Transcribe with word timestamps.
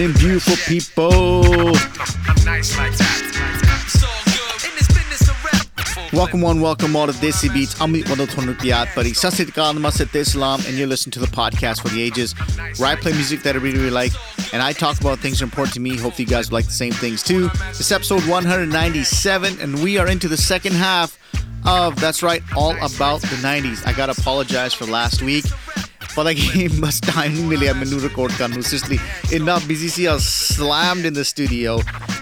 Of 0.00 0.18
beautiful 0.18 0.54
people? 0.66 1.42
Welcome 6.12 6.40
one, 6.40 6.60
welcome 6.60 6.96
all 6.96 7.06
to 7.06 7.12
Desi 7.12 7.52
Beats. 7.52 7.80
I'm 7.80 7.92
Wado 7.92 8.26
Tonukiat, 8.26 8.94
buddy. 8.94 9.12
Sasit 9.12 9.46
Kalmasit 9.46 10.14
Islam, 10.14 10.60
and 10.66 10.76
you're 10.76 10.86
listening 10.86 11.12
to 11.12 11.20
the 11.20 11.26
podcast 11.26 11.82
for 11.82 11.88
the 11.88 12.00
ages, 12.00 12.32
where 12.78 12.88
I 12.88 12.96
play 12.96 13.12
music 13.12 13.42
that 13.42 13.56
I 13.56 13.58
really, 13.58 13.78
really 13.78 13.90
like, 13.90 14.12
and 14.52 14.62
I 14.62 14.72
talk 14.72 15.00
about 15.00 15.18
things 15.18 15.42
important 15.42 15.74
to 15.74 15.80
me. 15.80 15.96
Hopefully, 15.96 16.24
you 16.24 16.30
guys 16.30 16.52
like 16.52 16.64
the 16.66 16.70
same 16.70 16.92
things 16.92 17.22
too. 17.22 17.48
This 17.76 17.92
episode 17.92 18.26
197, 18.26 19.60
and 19.60 19.82
we 19.82 19.98
are 19.98 20.06
into 20.06 20.28
the 20.28 20.36
second 20.36 20.74
half 20.74 21.18
of 21.66 22.00
that's 22.00 22.22
right, 22.22 22.42
all 22.56 22.72
about 22.76 23.20
the 23.20 23.38
90s. 23.42 23.86
I 23.86 23.92
gotta 23.92 24.12
apologize 24.12 24.72
for 24.72 24.86
last 24.86 25.22
week. 25.22 25.44
ਪਤਾ 26.14 26.32
ਕਿ 26.32 26.66
ਬਸ 26.80 27.00
time 27.00 27.32
ਨਹੀਂ 27.32 27.44
ਮਿਲਿਆ 27.44 27.72
ਮੈਨੂੰ 27.72 28.00
record 28.02 28.32
ਕਰਨ 28.38 28.50
ਨੂੰ 28.54 28.62
Sicily 28.62 28.98
ਇੰਨਾ 29.32 29.58
busy 29.66 29.88
ਸੀ 29.88 30.04
ਆ 30.04 30.16
slammed 30.58 31.08
in 31.08 31.14
the 31.18 31.24
studio. 31.24 31.74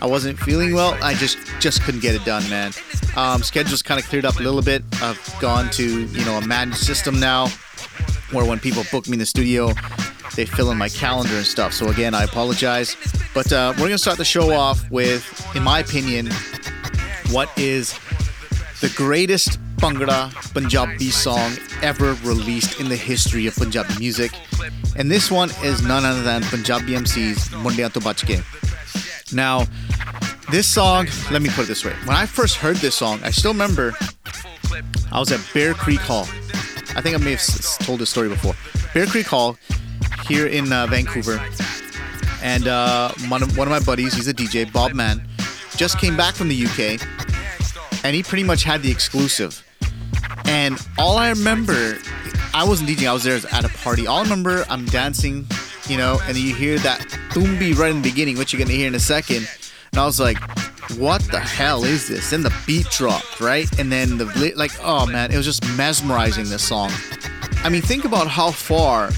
I 0.06 0.08
wasn't 0.12 0.40
feeling 0.46 0.74
well. 0.78 0.96
I 1.08 1.12
just 1.20 1.52
just 1.66 1.82
couldn't 1.84 2.02
get 2.06 2.16
it 2.18 2.24
done, 2.30 2.48
man. 2.50 2.74
Um, 3.22 3.44
schedule's 3.50 3.82
kind 3.90 4.02
of 4.02 4.08
cleared 4.08 4.26
up 4.30 4.40
a 4.40 4.44
little 4.46 4.64
bit. 4.70 4.98
I've 5.06 5.22
gone 5.44 5.70
to 5.78 5.86
you 6.18 6.24
know 6.26 6.34
a 6.40 6.46
managed 6.46 6.82
system 6.90 7.20
now, 7.22 7.38
where 8.36 8.44
when 8.50 8.60
people 8.66 8.84
book 8.90 9.08
me 9.12 9.18
in 9.18 9.22
the 9.24 9.30
studio, 9.32 9.68
they 10.36 10.46
fill 10.56 10.70
in 10.74 10.78
my 10.84 10.90
calendar 10.96 11.36
and 11.42 11.46
stuff. 11.46 11.72
So 11.78 11.88
again, 11.94 12.18
I 12.20 12.24
apologize. 12.24 12.96
But 13.38 13.52
uh, 13.52 13.72
we're 13.76 13.88
gonna 13.92 14.04
start 14.06 14.18
the 14.18 14.30
show 14.32 14.46
off 14.52 14.82
with, 14.90 15.24
in 15.60 15.62
my 15.70 15.78
opinion, 15.86 16.30
what 17.38 17.48
is 17.56 17.94
the 18.80 18.92
greatest 18.96 19.58
Bhangra 19.76 20.32
Punjabi 20.52 21.10
song 21.10 21.52
ever 21.82 22.14
released 22.24 22.80
in 22.80 22.88
the 22.88 22.96
history 22.96 23.46
of 23.46 23.54
Punjabi 23.54 23.94
music. 23.98 24.32
And 24.96 25.10
this 25.10 25.30
one 25.30 25.50
is 25.62 25.82
none 25.82 26.04
other 26.04 26.22
than 26.22 26.42
Punjabi 26.42 26.94
MC's 26.94 27.48
Mundian 27.62 27.92
To 27.92 28.00
Bach 28.00 28.16
Ke. 28.16 28.42
Now, 29.32 29.66
this 30.50 30.66
song, 30.66 31.08
let 31.30 31.42
me 31.42 31.50
put 31.50 31.64
it 31.64 31.68
this 31.68 31.84
way. 31.84 31.92
When 32.04 32.16
I 32.16 32.26
first 32.26 32.56
heard 32.56 32.76
this 32.76 32.94
song, 32.94 33.20
I 33.22 33.30
still 33.30 33.52
remember 33.52 33.94
I 35.12 35.18
was 35.18 35.32
at 35.32 35.40
Bear 35.52 35.74
Creek 35.74 36.00
Hall. 36.00 36.26
I 36.94 37.02
think 37.02 37.14
I 37.14 37.18
may 37.18 37.32
have 37.32 37.44
told 37.80 38.00
this 38.00 38.10
story 38.10 38.28
before. 38.28 38.54
Bear 38.94 39.06
Creek 39.06 39.26
Hall 39.26 39.56
here 40.26 40.46
in 40.46 40.72
uh, 40.72 40.86
Vancouver. 40.86 41.40
And 42.42 42.68
uh, 42.68 43.12
one, 43.28 43.42
of, 43.42 43.58
one 43.58 43.66
of 43.66 43.72
my 43.72 43.80
buddies, 43.80 44.14
he's 44.14 44.28
a 44.28 44.34
DJ, 44.34 44.72
Bob 44.72 44.94
Mann, 44.94 45.26
just 45.76 45.98
came 45.98 46.16
back 46.16 46.34
from 46.34 46.48
the 46.48 46.64
UK 46.64 47.00
and 48.04 48.14
he 48.14 48.22
pretty 48.22 48.44
much 48.44 48.62
had 48.62 48.82
the 48.82 48.90
exclusive. 48.90 49.65
And 50.46 50.78
all 50.98 51.16
I 51.18 51.30
remember, 51.30 51.98
I 52.54 52.64
wasn't 52.64 52.90
DJing, 52.90 53.08
I 53.08 53.12
was 53.12 53.24
there 53.24 53.36
at 53.52 53.64
a 53.64 53.68
party. 53.68 54.06
All 54.06 54.18
I 54.18 54.22
remember, 54.22 54.64
I'm 54.68 54.86
dancing, 54.86 55.46
you 55.88 55.96
know, 55.96 56.18
and 56.26 56.36
you 56.36 56.54
hear 56.54 56.78
that 56.80 57.00
tumbi 57.30 57.76
right 57.76 57.90
in 57.90 58.02
the 58.02 58.08
beginning, 58.08 58.38
which 58.38 58.52
you're 58.52 58.62
gonna 58.62 58.72
hear 58.76 58.86
in 58.86 58.94
a 58.94 59.00
second. 59.00 59.48
And 59.92 60.00
I 60.00 60.04
was 60.04 60.20
like, 60.20 60.38
what 60.98 61.22
the 61.30 61.40
hell 61.40 61.84
is 61.84 62.08
this? 62.08 62.30
Then 62.30 62.42
the 62.42 62.54
beat 62.66 62.86
dropped, 62.90 63.40
right? 63.40 63.66
And 63.78 63.90
then 63.90 64.18
the, 64.18 64.52
like, 64.56 64.72
oh 64.82 65.06
man, 65.06 65.32
it 65.32 65.36
was 65.36 65.46
just 65.46 65.64
mesmerizing 65.76 66.44
this 66.44 66.62
song. 66.62 66.90
I 67.64 67.68
mean, 67.68 67.82
think 67.82 68.04
about 68.04 68.28
how 68.28 68.50
far 68.50 69.10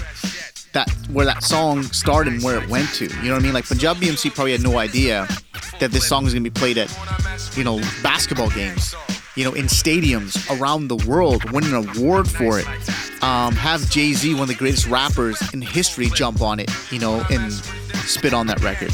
that 0.73 0.91
where 1.11 1.27
that 1.27 1.43
song 1.43 1.83
started 1.83 2.35
and 2.35 2.43
where 2.43 2.63
it 2.63 2.69
went 2.69 2.89
to. 2.95 3.05
You 3.05 3.25
know 3.25 3.33
what 3.33 3.41
I 3.41 3.43
mean? 3.43 3.55
Like 3.55 3.67
Punjabi 3.67 4.09
MC 4.09 4.31
probably 4.31 4.53
had 4.53 4.63
no 4.63 4.79
idea 4.79 5.27
that 5.81 5.91
this 5.91 6.07
song 6.07 6.27
is 6.27 6.33
gonna 6.33 6.43
be 6.43 6.51
played 6.51 6.79
at, 6.79 6.91
you 7.57 7.65
know, 7.65 7.79
basketball 8.03 8.51
games, 8.51 8.95
you 9.39 9.45
know, 9.45 9.55
in 9.55 9.67
stadiums 9.67 10.37
around 10.61 10.89
the 10.89 10.97
world, 11.09 11.49
win 11.53 11.63
an 11.67 11.75
award 11.75 12.29
for 12.29 12.59
it. 12.59 12.67
Um, 13.23 13.55
have 13.55 13.89
Jay 13.89 14.13
Z, 14.13 14.35
one 14.35 14.43
of 14.43 14.49
the 14.49 14.57
greatest 14.57 14.89
rappers 14.89 15.41
in 15.55 15.63
history, 15.63 16.09
jump 16.13 16.43
on 16.43 16.59
it, 16.59 16.69
you 16.91 16.99
know, 16.99 17.25
and 17.31 17.53
spit 17.53 18.35
on 18.35 18.49
that 18.49 18.61
record. 18.65 18.91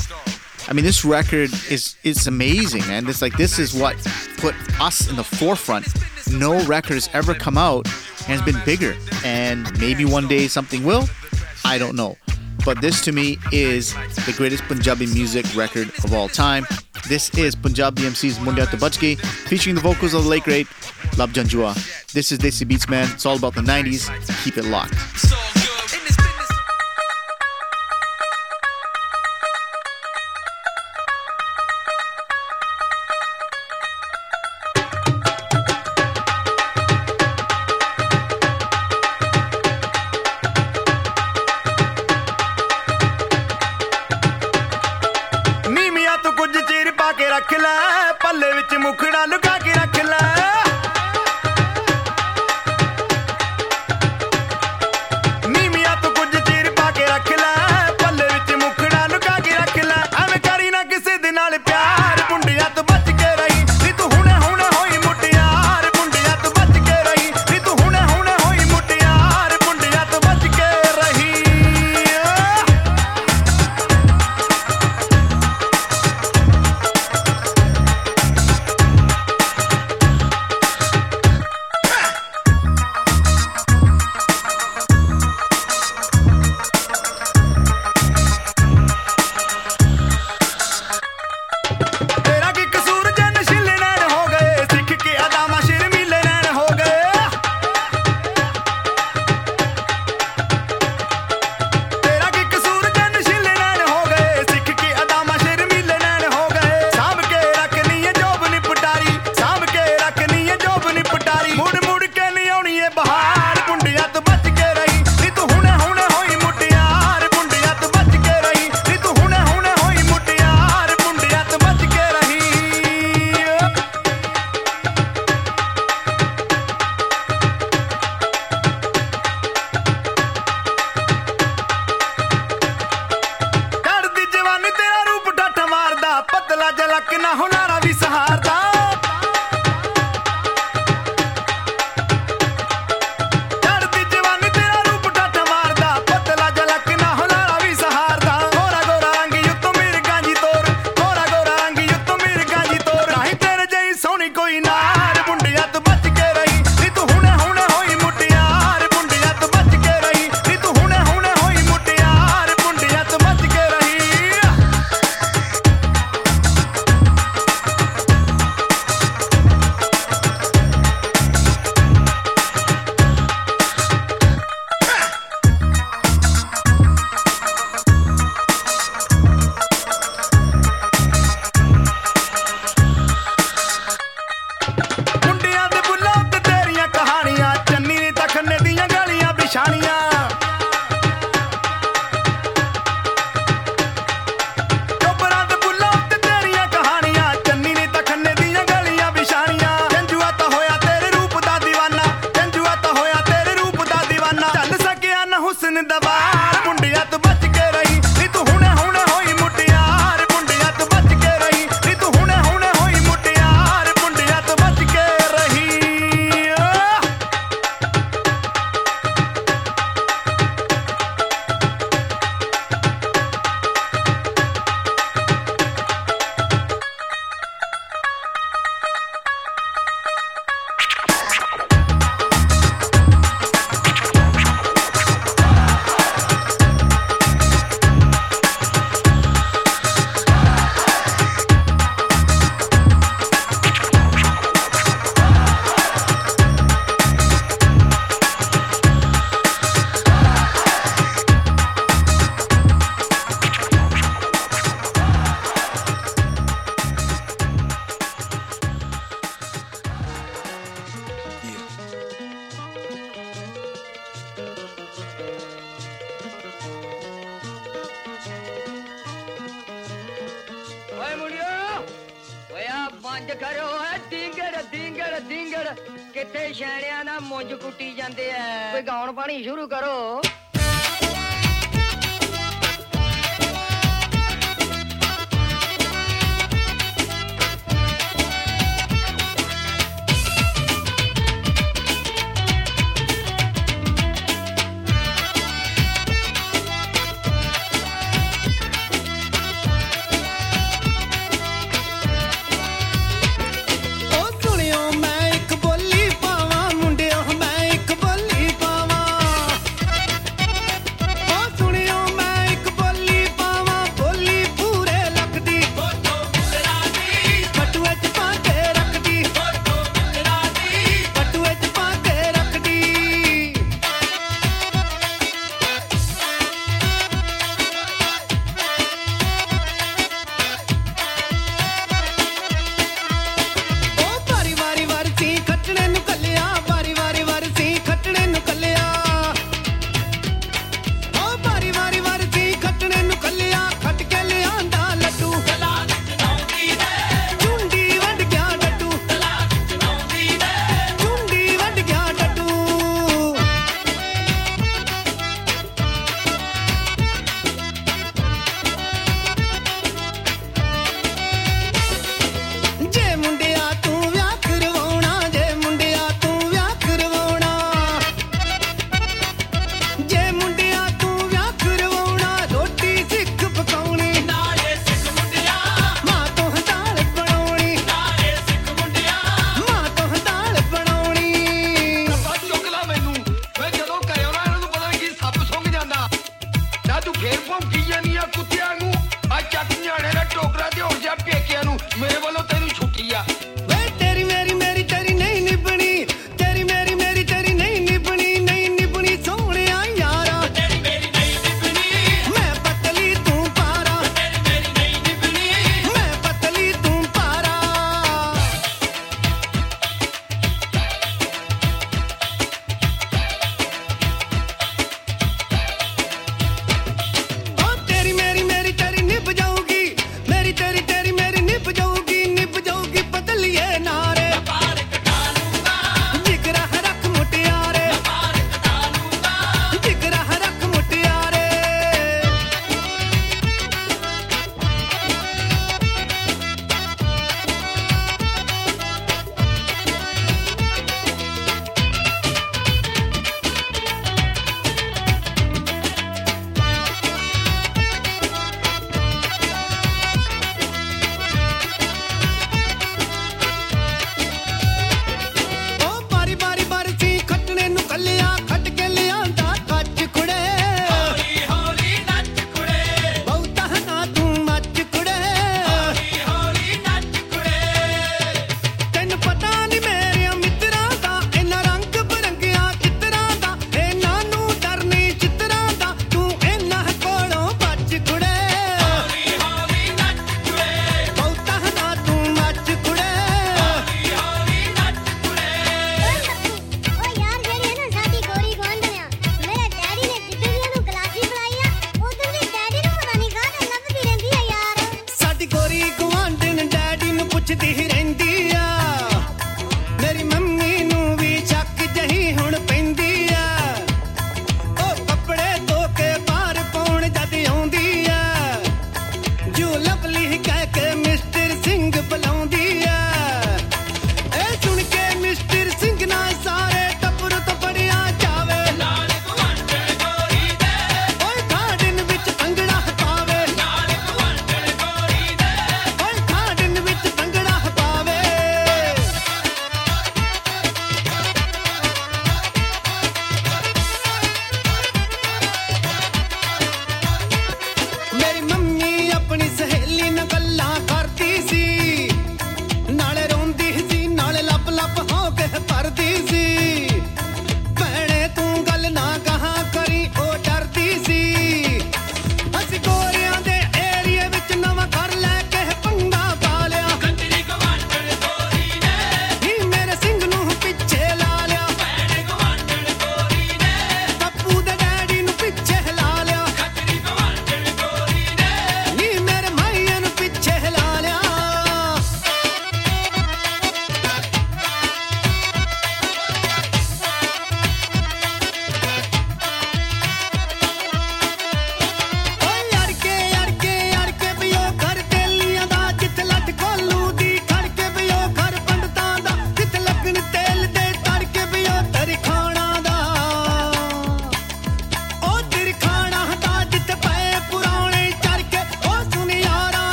I 0.68 0.74
mean, 0.74 0.84
this 0.84 1.02
record 1.02 1.50
is 1.70 1.96
it's 2.02 2.26
amazing, 2.26 2.82
man. 2.82 3.08
It's 3.08 3.22
like 3.22 3.38
this 3.38 3.58
is 3.58 3.72
what 3.72 3.96
put 4.36 4.54
us 4.78 5.08
in 5.08 5.16
the 5.16 5.24
forefront. 5.24 5.88
No 6.30 6.62
record 6.66 6.94
has 6.94 7.08
ever 7.14 7.32
come 7.32 7.56
out 7.56 7.86
and 8.28 8.38
has 8.38 8.42
been 8.42 8.62
bigger, 8.66 8.94
and 9.24 9.66
maybe 9.80 10.04
one 10.04 10.28
day 10.28 10.46
something 10.46 10.84
will. 10.84 11.08
I 11.64 11.78
don't 11.78 11.96
know. 11.96 12.18
But 12.64 12.80
this 12.80 13.00
to 13.02 13.12
me 13.12 13.38
is 13.52 13.92
the 14.26 14.34
greatest 14.36 14.64
Punjabi 14.64 15.06
music 15.06 15.44
record 15.54 15.88
of 16.02 16.14
all 16.14 16.28
time. 16.28 16.66
This 17.08 17.28
is 17.36 17.54
Punjabi 17.54 18.02
MC's 18.02 18.38
Mundian 18.38 18.70
To 18.70 18.76
Bach 18.78 18.94
featuring 18.94 19.74
the 19.74 19.82
vocals 19.82 20.14
of 20.14 20.24
the 20.24 20.30
late 20.30 20.44
great 20.44 20.66
Labh 21.18 21.32
Janjua. 21.32 21.74
This 22.12 22.32
is 22.32 22.38
Desi 22.38 22.66
Beats 22.66 22.88
Man. 22.88 23.08
It's 23.12 23.26
all 23.26 23.36
about 23.36 23.54
the 23.54 23.60
90s. 23.60 24.08
Keep 24.44 24.56
it 24.56 24.64
locked. 24.64 25.53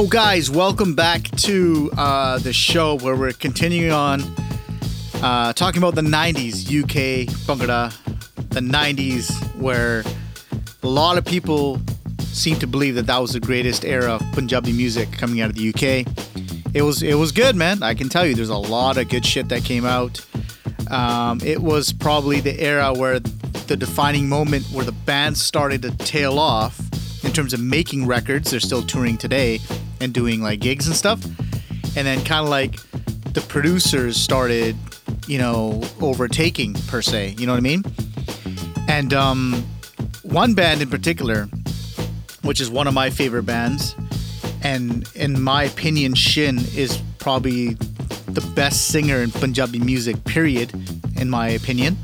So, 0.00 0.06
guys, 0.06 0.50
welcome 0.50 0.94
back 0.94 1.24
to 1.42 1.90
uh, 1.98 2.38
the 2.38 2.54
show 2.54 2.96
where 2.96 3.14
we're 3.14 3.34
continuing 3.34 3.92
on 3.92 4.22
uh, 5.16 5.52
talking 5.52 5.76
about 5.76 5.94
the 5.94 6.00
90s 6.00 6.64
UK 6.64 7.28
Bhangra, 7.44 7.94
the 8.48 8.60
90s 8.60 9.30
where 9.56 10.02
a 10.82 10.86
lot 10.86 11.18
of 11.18 11.26
people 11.26 11.82
seem 12.20 12.58
to 12.60 12.66
believe 12.66 12.94
that 12.94 13.08
that 13.08 13.18
was 13.18 13.34
the 13.34 13.40
greatest 13.40 13.84
era 13.84 14.12
of 14.12 14.22
Punjabi 14.32 14.72
music 14.72 15.12
coming 15.12 15.42
out 15.42 15.50
of 15.50 15.56
the 15.56 15.68
UK. 15.68 16.06
It 16.72 16.80
was 16.80 17.02
it 17.02 17.16
was 17.16 17.30
good, 17.30 17.54
man. 17.54 17.82
I 17.82 17.92
can 17.92 18.08
tell 18.08 18.24
you, 18.24 18.34
there's 18.34 18.48
a 18.48 18.56
lot 18.56 18.96
of 18.96 19.10
good 19.10 19.26
shit 19.26 19.50
that 19.50 19.64
came 19.64 19.84
out. 19.84 20.24
Um, 20.90 21.42
it 21.44 21.60
was 21.60 21.92
probably 21.92 22.40
the 22.40 22.58
era 22.58 22.94
where 22.94 23.20
the 23.20 23.76
defining 23.76 24.30
moment 24.30 24.64
where 24.72 24.86
the 24.86 24.92
band 24.92 25.36
started 25.36 25.82
to 25.82 25.90
tail 25.98 26.38
off 26.38 26.80
in 27.22 27.34
terms 27.34 27.52
of 27.52 27.60
making 27.60 28.06
records. 28.06 28.50
They're 28.50 28.60
still 28.60 28.82
touring 28.82 29.18
today 29.18 29.60
and 30.00 30.12
doing 30.12 30.42
like 30.42 30.60
gigs 30.60 30.86
and 30.86 30.96
stuff. 30.96 31.22
And 31.96 32.06
then 32.06 32.24
kind 32.24 32.44
of 32.44 32.48
like 32.48 32.76
the 33.32 33.44
producers 33.48 34.16
started, 34.16 34.76
you 35.26 35.38
know, 35.38 35.82
overtaking 36.00 36.74
per 36.88 37.02
se. 37.02 37.34
You 37.38 37.46
know 37.46 37.52
what 37.52 37.58
I 37.58 37.60
mean? 37.60 37.84
And 38.88 39.12
um, 39.12 39.64
one 40.22 40.54
band 40.54 40.82
in 40.82 40.88
particular, 40.88 41.48
which 42.42 42.60
is 42.60 42.70
one 42.70 42.86
of 42.86 42.94
my 42.94 43.10
favorite 43.10 43.44
bands, 43.44 43.94
and 44.62 45.08
in 45.14 45.40
my 45.40 45.64
opinion, 45.64 46.14
Shin 46.14 46.58
is 46.74 47.00
probably 47.18 47.74
the 48.26 48.40
best 48.54 48.88
singer 48.88 49.22
in 49.22 49.30
Punjabi 49.30 49.78
music, 49.78 50.22
period, 50.24 50.72
in 51.16 51.30
my 51.30 51.48
opinion. 51.48 51.96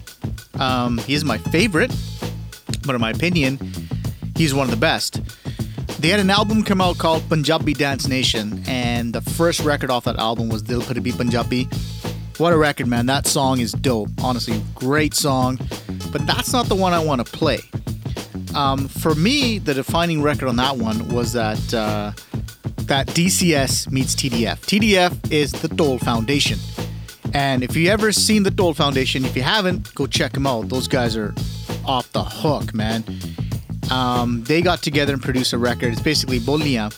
Um, 0.54 0.98
he 0.98 1.14
is 1.14 1.24
my 1.24 1.38
favorite, 1.38 1.94
but 2.86 2.94
in 2.94 3.00
my 3.00 3.10
opinion, 3.10 3.58
he's 4.36 4.54
one 4.54 4.64
of 4.64 4.70
the 4.70 4.76
best. 4.76 5.20
They 5.98 6.08
had 6.08 6.20
an 6.20 6.30
album 6.30 6.62
come 6.62 6.80
out 6.80 6.98
called 6.98 7.28
Punjabi 7.28 7.72
Dance 7.72 8.06
Nation, 8.06 8.62
and 8.66 9.12
the 9.12 9.22
first 9.22 9.60
record 9.60 9.90
off 9.90 10.04
that 10.04 10.16
album 10.18 10.48
was 10.48 10.62
Dil 10.62 10.82
Par 10.82 10.94
Bhi 10.94 11.16
Punjabi. 11.16 11.68
What 12.38 12.52
a 12.52 12.56
record, 12.58 12.86
man. 12.86 13.06
That 13.06 13.26
song 13.26 13.60
is 13.60 13.72
dope. 13.72 14.10
Honestly, 14.22 14.62
great 14.74 15.14
song. 15.14 15.58
But 16.12 16.26
that's 16.26 16.52
not 16.52 16.66
the 16.66 16.74
one 16.74 16.92
I 16.92 17.02
want 17.02 17.26
to 17.26 17.32
play. 17.32 17.60
Um, 18.54 18.88
for 18.88 19.14
me, 19.14 19.58
the 19.58 19.72
defining 19.72 20.20
record 20.20 20.48
on 20.48 20.56
that 20.56 20.76
one 20.76 21.08
was 21.08 21.32
that 21.32 21.74
uh, 21.74 22.12
that 22.82 23.06
DCS 23.08 23.90
meets 23.90 24.14
TDF. 24.14 24.58
TDF 24.60 25.32
is 25.32 25.50
the 25.52 25.68
Dhol 25.68 25.98
Foundation. 25.98 26.58
And 27.32 27.62
if 27.64 27.74
you 27.74 27.88
ever 27.90 28.12
seen 28.12 28.42
the 28.42 28.50
Dhol 28.50 28.76
Foundation, 28.76 29.24
if 29.24 29.34
you 29.34 29.42
haven't, 29.42 29.94
go 29.94 30.06
check 30.06 30.32
them 30.32 30.46
out. 30.46 30.68
Those 30.68 30.88
guys 30.88 31.16
are 31.16 31.34
off 31.84 32.10
the 32.12 32.22
hook, 32.22 32.74
man. 32.74 33.02
Um, 33.90 34.42
they 34.44 34.62
got 34.62 34.82
together 34.82 35.12
and 35.12 35.22
produced 35.22 35.52
a 35.52 35.58
record. 35.58 35.92
It's 35.92 36.02
basically 36.02 36.40
Bolia, 36.40 36.94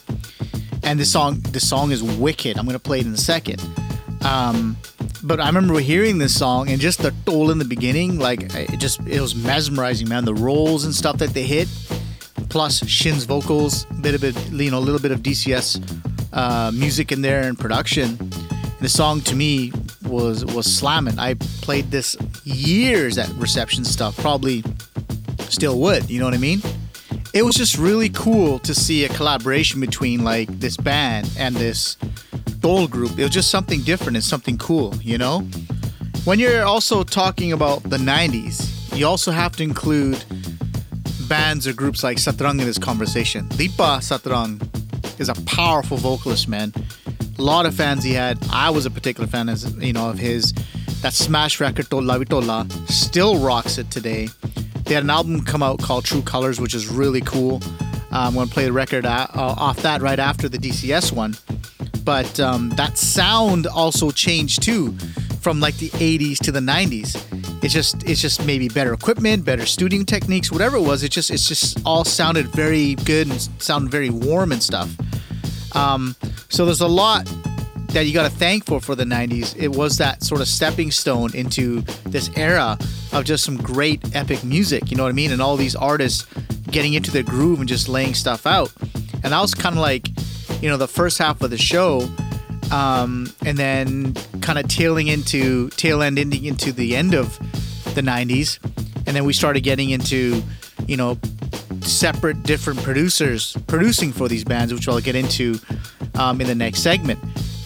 and 0.82 0.98
the 0.98 1.04
song 1.04 1.40
the 1.40 1.60
song 1.60 1.90
is 1.90 2.02
wicked. 2.02 2.58
I'm 2.58 2.66
gonna 2.66 2.78
play 2.78 3.00
it 3.00 3.06
in 3.06 3.12
a 3.12 3.16
second. 3.16 3.62
Um, 4.22 4.76
but 5.22 5.40
I 5.40 5.46
remember 5.46 5.78
hearing 5.80 6.18
this 6.18 6.36
song 6.36 6.68
and 6.70 6.80
just 6.80 7.00
the 7.00 7.12
toll 7.26 7.50
in 7.50 7.58
the 7.58 7.64
beginning, 7.64 8.18
like 8.18 8.54
it 8.54 8.78
just 8.78 9.00
it 9.06 9.20
was 9.20 9.34
mesmerizing, 9.34 10.08
man. 10.08 10.24
The 10.24 10.34
rolls 10.34 10.84
and 10.84 10.94
stuff 10.94 11.18
that 11.18 11.30
they 11.30 11.44
hit, 11.44 11.68
plus 12.48 12.86
Shin's 12.86 13.24
vocals, 13.24 13.84
bit 14.00 14.14
of 14.14 14.52
you 14.52 14.70
know, 14.70 14.78
a 14.78 14.80
little 14.80 15.00
bit 15.00 15.12
of 15.12 15.20
DCS 15.20 15.80
uh, 16.32 16.70
music 16.72 17.12
in 17.12 17.22
there 17.22 17.42
and 17.42 17.58
production. 17.58 18.16
And 18.20 18.80
the 18.80 18.88
song 18.88 19.20
to 19.22 19.34
me 19.34 19.72
was 20.04 20.44
was 20.44 20.66
slamming. 20.66 21.18
I 21.18 21.34
played 21.62 21.90
this 21.90 22.16
years 22.44 23.18
at 23.18 23.28
reception 23.30 23.84
stuff, 23.84 24.16
probably 24.16 24.62
still 25.50 25.78
would. 25.80 26.08
You 26.10 26.18
know 26.20 26.24
what 26.24 26.34
I 26.34 26.38
mean? 26.38 26.62
It 27.34 27.42
was 27.44 27.54
just 27.54 27.76
really 27.78 28.08
cool 28.08 28.58
to 28.60 28.74
see 28.74 29.04
a 29.04 29.08
collaboration 29.08 29.80
between 29.80 30.24
like 30.24 30.48
this 30.60 30.76
band 30.76 31.30
and 31.38 31.54
this 31.56 31.96
Dhol 32.60 32.90
group. 32.90 33.18
It 33.18 33.22
was 33.22 33.30
just 33.30 33.50
something 33.50 33.82
different 33.82 34.16
and 34.16 34.24
something 34.24 34.58
cool, 34.58 34.94
you 34.96 35.18
know? 35.18 35.40
When 36.24 36.38
you're 36.38 36.64
also 36.64 37.04
talking 37.04 37.52
about 37.52 37.82
the 37.84 37.96
90s, 37.96 38.96
you 38.96 39.06
also 39.06 39.30
have 39.30 39.56
to 39.56 39.62
include 39.62 40.24
bands 41.28 41.66
or 41.66 41.72
groups 41.72 42.02
like 42.02 42.16
Satrang 42.18 42.52
in 42.52 42.66
this 42.66 42.78
conversation. 42.78 43.46
Deepa 43.50 44.00
Satrang 44.00 44.60
is 45.20 45.28
a 45.28 45.34
powerful 45.46 45.96
vocalist, 45.96 46.48
man. 46.48 46.72
A 47.38 47.42
lot 47.42 47.66
of 47.66 47.74
fans 47.74 48.02
he 48.02 48.12
had. 48.12 48.38
I 48.50 48.70
was 48.70 48.86
a 48.86 48.90
particular 48.90 49.28
fan, 49.28 49.48
as 49.48 49.72
you 49.76 49.92
know, 49.92 50.10
of 50.10 50.18
his. 50.18 50.52
That 51.02 51.12
smash 51.12 51.60
record 51.60 51.88
Tola 51.88 52.18
Vitola 52.18 52.68
still 52.90 53.38
rocks 53.38 53.78
it 53.78 53.90
today. 53.90 54.28
They 54.88 54.94
had 54.94 55.04
an 55.04 55.10
album 55.10 55.44
come 55.44 55.62
out 55.62 55.80
called 55.82 56.06
True 56.06 56.22
Colors, 56.22 56.58
which 56.58 56.74
is 56.74 56.88
really 56.88 57.20
cool. 57.20 57.60
I'm 58.10 58.32
going 58.32 58.48
to 58.48 58.54
play 58.54 58.64
the 58.64 58.72
record 58.72 59.04
uh, 59.04 59.26
off 59.34 59.76
that 59.82 60.00
right 60.00 60.18
after 60.18 60.48
the 60.48 60.56
DCS 60.56 61.12
one. 61.12 61.36
But 62.04 62.40
um, 62.40 62.70
that 62.70 62.96
sound 62.96 63.66
also 63.66 64.10
changed 64.10 64.62
too, 64.62 64.92
from 65.42 65.60
like 65.60 65.76
the 65.76 65.90
80s 65.90 66.38
to 66.38 66.52
the 66.52 66.60
90s. 66.60 67.22
It's 67.62 67.74
just 67.74 68.02
it's 68.08 68.22
just 68.22 68.46
maybe 68.46 68.70
better 68.70 68.94
equipment, 68.94 69.44
better 69.44 69.66
studio 69.66 70.04
techniques, 70.04 70.50
whatever 70.50 70.78
it 70.78 70.82
was. 70.82 71.02
It 71.02 71.10
just 71.10 71.30
it's 71.30 71.46
just 71.46 71.84
all 71.84 72.04
sounded 72.04 72.46
very 72.46 72.94
good 72.94 73.28
and 73.28 73.38
sounded 73.58 73.90
very 73.90 74.08
warm 74.08 74.52
and 74.52 74.62
stuff. 74.62 74.90
Um, 75.76 76.16
so 76.48 76.64
there's 76.64 76.80
a 76.80 76.88
lot 76.88 77.30
that 77.88 78.06
you 78.06 78.12
got 78.12 78.30
to 78.30 78.36
thank 78.36 78.66
for 78.66 78.80
for 78.80 78.94
the 78.94 79.04
90s. 79.04 79.56
It 79.56 79.68
was 79.68 79.96
that 79.98 80.22
sort 80.22 80.40
of 80.40 80.48
stepping 80.48 80.90
stone 80.90 81.34
into 81.34 81.80
this 82.06 82.30
era 82.36 82.78
of 83.12 83.24
just 83.24 83.44
some 83.44 83.56
great 83.56 84.14
epic 84.14 84.44
music, 84.44 84.90
you 84.90 84.96
know 84.96 85.04
what 85.04 85.10
I 85.10 85.12
mean? 85.12 85.32
And 85.32 85.40
all 85.40 85.56
these 85.56 85.74
artists 85.74 86.26
getting 86.70 86.94
into 86.94 87.10
their 87.10 87.22
groove 87.22 87.60
and 87.60 87.68
just 87.68 87.88
laying 87.88 88.14
stuff 88.14 88.46
out. 88.46 88.72
And 89.24 89.32
that 89.32 89.40
was 89.40 89.54
kind 89.54 89.74
of 89.74 89.80
like, 89.80 90.08
you 90.62 90.68
know, 90.68 90.76
the 90.76 90.88
first 90.88 91.18
half 91.18 91.40
of 91.42 91.50
the 91.50 91.58
show. 91.58 92.08
Um, 92.70 93.32
and 93.46 93.56
then 93.56 94.12
kind 94.42 94.58
of 94.58 94.68
tailing 94.68 95.08
into 95.08 95.70
tail 95.70 96.02
end 96.02 96.18
ending 96.18 96.44
into 96.44 96.70
the 96.70 96.94
end 96.96 97.14
of 97.14 97.38
the 97.94 98.02
90s 98.02 98.58
and 99.06 99.16
then 99.16 99.24
we 99.24 99.32
started 99.32 99.62
getting 99.62 99.88
into 99.88 100.42
you 100.86 100.96
know 100.96 101.18
separate 101.80 102.42
different 102.42 102.82
producers 102.82 103.56
producing 103.66 104.12
for 104.12 104.28
these 104.28 104.44
bands 104.44 104.72
which 104.72 104.86
i'll 104.86 105.00
get 105.00 105.16
into 105.16 105.58
um, 106.16 106.40
in 106.40 106.46
the 106.46 106.54
next 106.54 106.82
segment 106.82 107.18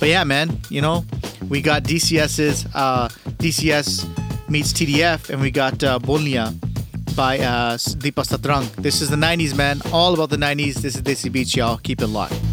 but 0.02 0.08
yeah 0.08 0.24
man 0.24 0.50
you 0.68 0.80
know 0.80 1.04
we 1.48 1.62
got 1.62 1.84
dcs's 1.84 2.66
uh, 2.74 3.06
dcs 3.38 4.50
meets 4.50 4.72
tdf 4.72 5.30
and 5.30 5.40
we 5.40 5.48
got 5.48 5.80
uh, 5.84 5.96
Bolnia 6.00 6.52
by 7.14 7.38
uh, 7.38 7.76
deepa 7.76 8.82
this 8.82 9.00
is 9.00 9.10
the 9.10 9.16
90s 9.16 9.56
man. 9.56 9.80
All 9.92 10.12
about 10.12 10.30
the 10.30 10.36
90s 10.36 10.74
this 10.76 10.96
is 10.96 11.02
desi 11.02 11.30
beats 11.30 11.54
y'all. 11.54 11.76
Keep 11.76 12.00
it 12.00 12.08
locked 12.08 12.51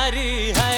करारी 0.00 0.52
है 0.56 0.69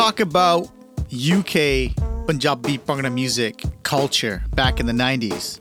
talk 0.00 0.18
about 0.18 0.62
UK 1.12 1.94
Punjabi 2.26 2.78
Bhangra 2.78 3.12
music 3.12 3.62
culture 3.82 4.42
back 4.54 4.80
in 4.80 4.86
the 4.86 4.94
90s, 4.94 5.60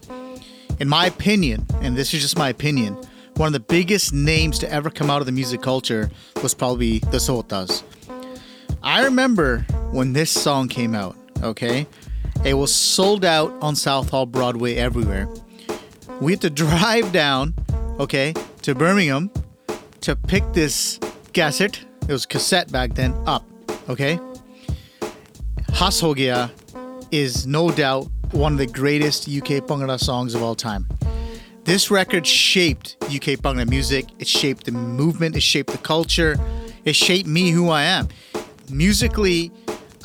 in 0.79 0.87
my 0.87 1.07
opinion, 1.07 1.67
and 1.81 1.97
this 1.97 2.13
is 2.13 2.21
just 2.21 2.37
my 2.37 2.47
opinion, 2.47 2.97
one 3.35 3.47
of 3.47 3.51
the 3.51 3.59
biggest 3.59 4.13
names 4.13 4.57
to 4.59 4.71
ever 4.71 4.89
come 4.89 5.09
out 5.09 5.19
of 5.19 5.25
the 5.25 5.33
music 5.33 5.61
culture 5.61 6.09
was 6.41 6.53
probably 6.53 6.99
the 6.99 7.17
Sahotas. 7.17 7.83
I 8.81 9.03
remember 9.03 9.65
when 9.91 10.13
this 10.13 10.31
song 10.31 10.69
came 10.69 10.95
out, 10.95 11.17
okay? 11.43 11.85
It 12.45 12.53
was 12.53 12.73
sold 12.73 13.25
out 13.25 13.51
on 13.61 13.75
Southall 13.75 14.25
Broadway 14.25 14.75
everywhere. 14.75 15.27
We 16.21 16.31
had 16.31 16.41
to 16.43 16.49
drive 16.65 17.11
down, 17.11 17.55
okay, 17.99 18.33
to 18.61 18.73
Birmingham 18.73 19.31
to 19.99 20.15
pick 20.15 20.45
this 20.53 20.97
cassette. 21.33 21.81
It 22.07 22.13
was 22.13 22.25
cassette 22.25 22.71
back 22.71 22.93
then, 22.93 23.13
up, 23.27 23.45
okay? 23.89 24.17
Hass 25.73 26.01
Hogia 26.01 26.51
is 27.11 27.47
no 27.47 27.71
doubt 27.71 28.07
one 28.31 28.53
of 28.53 28.59
the 28.59 28.67
greatest 28.67 29.27
UK 29.27 29.63
Bhangra 29.65 29.99
songs 29.99 30.35
of 30.35 30.43
all 30.43 30.55
time. 30.55 30.87
This 31.63 31.89
record 31.91 32.25
shaped 32.25 32.97
UK 33.03 33.37
Bhangra 33.39 33.69
music. 33.69 34.05
It 34.19 34.27
shaped 34.27 34.65
the 34.65 34.71
movement. 34.71 35.35
It 35.35 35.43
shaped 35.43 35.71
the 35.71 35.77
culture. 35.77 36.37
It 36.85 36.95
shaped 36.95 37.27
me, 37.27 37.51
who 37.51 37.69
I 37.69 37.83
am. 37.83 38.07
Musically, 38.69 39.51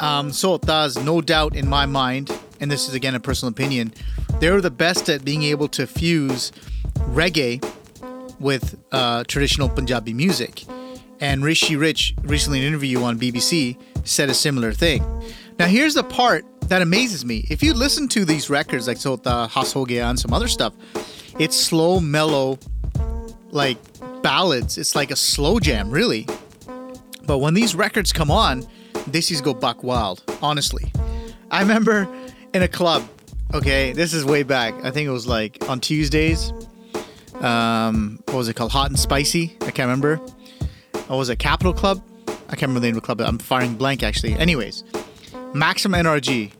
um, 0.00 0.33
no 0.42 1.20
doubt 1.20 1.57
in 1.57 1.68
my 1.68 1.87
mind, 1.87 2.31
and 2.61 2.70
this 2.70 2.88
is 2.88 2.94
again 2.94 3.14
a 3.14 3.20
personal 3.20 3.50
opinion, 3.53 3.92
they're 4.40 4.61
the 4.61 4.70
best 4.70 5.09
at 5.09 5.24
being 5.24 5.42
able 5.42 5.68
to 5.68 5.87
fuse 5.87 6.53
reggae 7.11 7.64
with 8.38 8.79
uh, 8.92 9.24
traditional 9.24 9.68
Punjabi 9.68 10.12
music. 10.12 10.64
And 11.20 11.44
Rishi 11.44 11.77
Rich, 11.77 12.14
recently 12.22 12.59
in 12.59 12.64
an 12.64 12.68
interview 12.68 13.03
on 13.03 13.18
BBC, 13.18 13.79
said 14.05 14.29
a 14.29 14.35
similar 14.35 14.72
thing. 14.72 15.03
Now, 15.58 15.66
here's 15.66 15.94
the 15.94 16.02
part 16.02 16.44
that 16.62 16.82
amazes 16.82 17.24
me. 17.24 17.46
If 17.48 17.62
you 17.62 17.74
listen 17.74 18.08
to 18.08 18.24
these 18.24 18.50
records, 18.50 18.88
like 18.88 18.96
Sota, 18.96 19.48
Has 19.50 19.72
Ho 19.72 19.86
and 19.86 20.18
some 20.18 20.32
other 20.32 20.48
stuff, 20.48 20.74
it's 21.38 21.56
slow, 21.56 22.00
mellow, 22.00 22.58
like 23.50 23.78
ballads. 24.22 24.78
It's 24.78 24.96
like 24.96 25.10
a 25.10 25.16
slow 25.16 25.60
jam, 25.60 25.90
really. 25.90 26.26
But 27.26 27.38
when 27.38 27.54
these 27.54 27.74
records 27.74 28.12
come 28.12 28.30
on, 28.30 28.66
Desi's 29.10 29.40
go 29.40 29.54
buck 29.54 29.84
wild, 29.84 30.24
honestly. 30.42 30.92
I 31.50 31.60
remember 31.60 32.08
in 32.52 32.62
a 32.62 32.68
club, 32.68 33.08
okay, 33.52 33.92
this 33.92 34.12
is 34.12 34.24
way 34.24 34.42
back. 34.42 34.74
I 34.84 34.90
think 34.90 35.06
it 35.06 35.12
was 35.12 35.26
like 35.26 35.68
on 35.68 35.80
Tuesdays. 35.80 36.52
Um, 37.40 38.18
what 38.26 38.36
was 38.36 38.48
it 38.48 38.54
called? 38.54 38.72
Hot 38.72 38.90
and 38.90 38.98
Spicy? 38.98 39.56
I 39.60 39.70
can't 39.70 39.86
remember. 39.86 40.20
Or 41.08 41.18
was 41.18 41.28
it 41.28 41.38
Capital 41.38 41.72
Club? 41.72 42.02
I 42.26 42.56
can't 42.56 42.62
remember 42.62 42.80
the 42.80 42.86
name 42.86 42.96
of 42.96 43.02
the 43.02 43.06
club. 43.06 43.20
I'm 43.20 43.38
firing 43.38 43.74
blank 43.74 44.02
actually. 44.02 44.34
Anyways, 44.34 44.84
Maximum 45.54 46.04
NRG, 46.04 46.50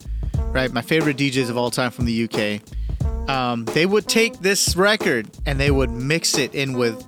right? 0.55 0.73
My 0.73 0.81
favorite 0.81 1.17
DJs 1.17 1.51
of 1.51 1.57
all 1.57 1.71
time 1.71 1.91
from 1.91 2.05
the 2.05 2.25
UK. 2.25 3.29
Um, 3.29 3.65
they 3.67 3.87
would 3.87 4.07
take 4.07 4.39
this 4.39 4.77
record 4.77 5.29
and 5.47 5.59
they 5.59 5.73
would 5.73 5.91
mix 5.91 6.39
it 6.39 6.55
in 6.55 6.75
with 6.75 7.05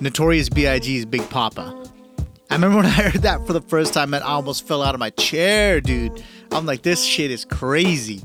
Notorious 0.00 0.48
B.I.G.'s 0.48 1.04
Big 1.04 1.28
Poppa. 1.28 1.78
I 2.50 2.54
remember 2.54 2.78
when 2.78 2.86
I 2.86 2.90
heard 3.10 3.22
that 3.22 3.46
for 3.46 3.52
the 3.52 3.60
first 3.60 3.92
time, 3.92 4.14
and 4.14 4.24
I 4.24 4.28
almost 4.28 4.66
fell 4.66 4.82
out 4.82 4.94
of 4.94 5.00
my 5.00 5.10
chair, 5.10 5.80
dude. 5.82 6.24
I'm 6.50 6.64
like, 6.64 6.82
this 6.82 7.04
shit 7.04 7.30
is 7.30 7.44
crazy. 7.44 8.22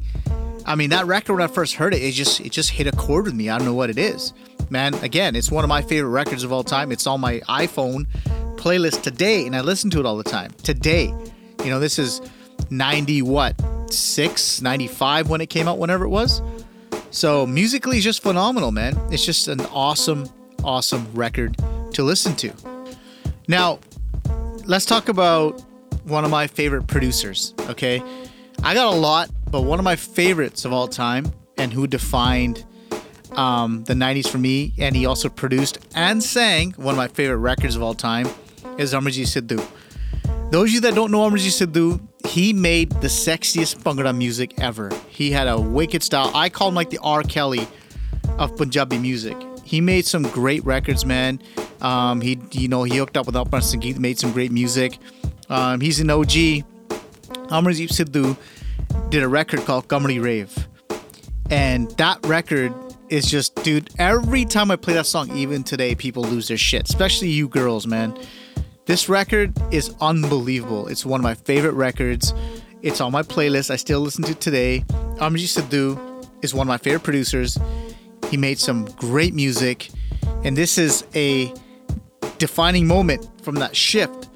I 0.66 0.76
mean, 0.76 0.90
that 0.90 1.06
record 1.08 1.34
when 1.34 1.44
I 1.44 1.48
first 1.48 1.76
heard 1.76 1.94
it, 1.94 2.02
it 2.02 2.12
just 2.12 2.40
it 2.42 2.52
just 2.52 2.72
hit 2.72 2.88
a 2.88 2.92
chord 2.92 3.26
with 3.26 3.34
me. 3.34 3.50
I 3.50 3.58
don't 3.58 3.68
know 3.68 3.74
what 3.74 3.90
it 3.90 3.98
is, 3.98 4.34
man. 4.70 4.94
Again, 4.96 5.36
it's 5.36 5.52
one 5.52 5.64
of 5.64 5.70
my 5.70 5.82
favorite 5.82 6.12
records 6.12 6.44
of 6.44 6.52
all 6.52 6.64
time. 6.64 6.92
It's 6.92 7.08
on 7.08 7.22
my 7.22 7.40
iPhone 7.50 8.06
playlist 8.58 9.02
today, 9.02 9.46
and 9.46 9.56
I 9.56 9.62
listen 9.62 9.90
to 9.92 10.00
it 10.00 10.06
all 10.06 10.18
the 10.18 10.24
time. 10.24 10.52
Today, 10.64 11.14
you 11.64 11.70
know, 11.70 11.80
this 11.80 11.98
is 12.00 12.22
90 12.70 13.22
what 13.24 13.56
six 13.92 14.62
95 14.62 15.30
when 15.30 15.42
it 15.42 15.48
came 15.48 15.68
out, 15.68 15.78
whenever 15.78 16.06
it 16.06 16.10
was. 16.10 16.42
So 17.12 17.46
musically, 17.46 17.98
it's 17.98 18.04
just 18.04 18.22
phenomenal, 18.22 18.72
man. 18.72 18.98
It's 19.12 19.26
just 19.26 19.48
an 19.48 19.62
awesome, 19.68 20.30
awesome 20.64 21.08
record 21.14 21.58
to 21.94 22.04
listen 22.04 22.36
to. 22.38 22.52
Now, 23.48 23.80
let's 24.66 24.86
talk 24.86 25.10
about 25.10 25.62
one 26.04 26.26
of 26.26 26.32
my 26.32 26.48
favorite 26.48 26.88
producers. 26.88 27.54
Okay, 27.70 28.04
I 28.64 28.74
got 28.74 28.94
a 28.94 28.98
lot, 28.98 29.30
but 29.50 29.62
one 29.62 29.80
of 29.80 29.86
my 29.86 29.96
favorites 29.96 30.66
of 30.66 30.74
all 30.74 30.88
time, 30.88 31.32
and 31.58 31.72
who 31.72 31.88
defined 31.88 32.66
um, 33.32 33.84
the 33.86 33.94
'90s 33.94 34.28
for 34.28 34.38
me, 34.38 34.74
and 34.78 34.96
he 34.96 35.06
also 35.06 35.30
produced 35.30 35.80
and 35.96 36.22
sang 36.22 36.72
one 36.74 36.94
of 36.94 36.98
my 36.98 37.08
favorite 37.08 37.38
records 37.38 37.76
of 37.76 37.82
all 37.82 37.94
time, 37.94 38.28
is 38.78 38.94
Amarjit 38.94 39.26
Sidhu. 39.26 39.66
Those 40.50 40.70
of 40.70 40.74
you 40.76 40.82
that 40.82 40.96
don't 40.96 41.12
know 41.12 41.30
Amarjit 41.30 41.68
Sidhu, 41.68 42.00
he 42.26 42.54
made 42.54 42.90
the 43.02 43.10
sexiest 43.10 43.80
Bhangra 43.84 44.16
music 44.16 44.54
ever. 44.62 44.90
He 45.10 45.30
had 45.30 45.50
a 45.50 45.60
wicked 45.60 46.02
style. 46.02 46.32
I 46.34 46.48
call 46.48 46.70
him 46.70 46.76
like 46.76 46.90
the 46.90 47.00
R. 47.00 47.22
Kelly 47.22 47.68
of 48.38 48.56
Punjabi 48.56 48.98
music. 48.98 49.36
He 49.66 49.82
made 49.82 50.06
some 50.06 50.24
great 50.24 50.64
records, 50.64 51.06
man. 51.06 51.42
Um, 51.82 52.22
he, 52.22 52.40
you 52.54 52.70
know, 52.70 52.84
he 52.84 52.96
hooked 52.96 53.18
up 53.18 53.26
with 53.26 53.36
Apna 53.36 53.60
Sangeet, 53.60 54.00
made 54.00 54.20
some 54.20 54.32
great 54.32 54.54
music. 54.54 54.98
Um, 55.50 55.82
he's 55.82 56.00
an 56.00 56.10
OG. 56.10 56.64
Amarjit 57.50 57.90
Sidhu 57.90 58.38
did 59.10 59.24
a 59.24 59.28
record 59.28 59.60
called 59.66 59.90
Kamlee 59.90 60.24
Rave. 60.24 60.68
And 61.50 61.92
that 61.98 62.26
record 62.26 62.74
is 63.10 63.30
just, 63.30 63.54
dude, 63.64 63.90
every 64.00 64.46
time 64.46 64.72
I 64.72 64.78
play 64.78 64.94
that 64.94 65.08
song, 65.08 65.30
even 65.36 65.66
today, 65.66 65.94
people 65.94 66.24
lose 66.24 66.48
their 66.48 66.58
shit, 66.58 66.88
especially 66.88 67.30
you 67.30 67.50
girls, 67.50 67.86
man. 67.86 68.18
This 68.88 69.10
record 69.10 69.54
is 69.70 69.94
unbelievable. 70.00 70.88
It's 70.88 71.06
one 71.06 71.20
of 71.20 71.24
my 71.24 71.36
favorite 71.36 71.74
records. 71.74 72.34
It's 72.82 73.02
on 73.02 73.12
my 73.12 73.22
playlist. 73.22 73.70
I 73.70 73.76
still 73.76 74.00
listen 74.00 74.24
to 74.24 74.32
it 74.32 74.40
today. 74.40 74.86
Amarjit 75.18 75.60
Sidhu 75.60 76.26
is 76.42 76.54
one 76.54 76.68
of 76.68 76.70
my 76.70 76.78
favorite 76.78 77.04
producers. 77.04 77.58
He 78.30 78.38
made 78.38 78.60
some 78.60 78.86
great 78.96 79.34
music. 79.34 79.90
And 80.46 80.56
this 80.56 80.78
is 80.78 81.06
a 81.14 81.54
defining 82.38 82.88
moment 82.88 83.28
from 83.44 83.56
that 83.56 83.76
shift 83.76 84.30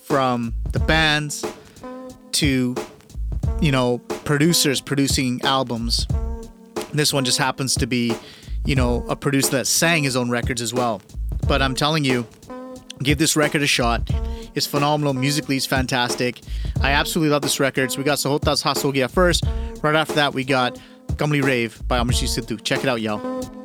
from 0.00 0.54
the 0.72 0.80
bands 0.80 1.44
to, 2.32 2.74
you 3.60 3.70
know, 3.70 3.98
producers 4.24 4.80
producing 4.80 5.42
albums. 5.42 6.06
This 6.94 7.12
one 7.12 7.26
just 7.26 7.36
happens 7.36 7.74
to 7.74 7.86
be, 7.86 8.14
you 8.64 8.74
know, 8.74 9.04
a 9.10 9.16
producer 9.16 9.50
that 9.50 9.66
sang 9.66 10.02
his 10.02 10.16
own 10.16 10.30
records 10.30 10.62
as 10.62 10.72
well. 10.72 11.02
But 11.46 11.60
I'm 11.60 11.74
telling 11.74 12.06
you, 12.06 12.26
give 12.98 13.18
this 13.18 13.36
record 13.36 13.62
a 13.62 13.66
shot. 13.66 14.08
It's 14.54 14.66
phenomenal. 14.66 15.14
Musically, 15.14 15.56
it's 15.56 15.66
fantastic. 15.66 16.40
I 16.80 16.92
absolutely 16.92 17.30
love 17.30 17.42
this 17.42 17.60
record. 17.60 17.92
So 17.92 17.98
we 17.98 18.04
got 18.04 18.18
Sahotas 18.18 18.62
Hass 18.62 18.82
Hogia 18.82 19.10
first. 19.10 19.44
Right 19.82 19.94
after 19.94 20.14
that, 20.14 20.34
we 20.34 20.44
got 20.44 20.78
Kamlee 21.16 21.42
Rave 21.42 21.80
by 21.88 21.98
Amarjit 21.98 22.28
Sidhu. 22.28 22.62
Check 22.62 22.82
it 22.82 22.88
out, 22.88 23.00
y'all. 23.00 23.57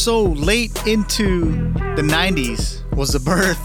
So 0.00 0.22
late 0.22 0.86
into 0.86 1.44
the 1.94 2.00
90s 2.00 2.90
was 2.96 3.10
the 3.10 3.20
birth 3.20 3.60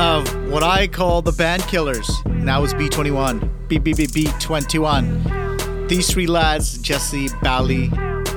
of 0.00 0.48
what 0.48 0.62
I 0.62 0.86
call 0.86 1.22
the 1.22 1.32
band 1.32 1.64
killers. 1.64 2.08
Now 2.24 2.62
it's 2.62 2.72
B21. 2.72 3.50
B 3.66 3.78
B 3.78 3.92
B 3.92 4.06
B21. 4.06 5.88
These 5.88 6.08
three 6.08 6.28
lads, 6.28 6.78
Jesse, 6.78 7.30
Bally, 7.42 7.86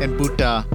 and 0.02 0.20
Bhota, 0.20 0.66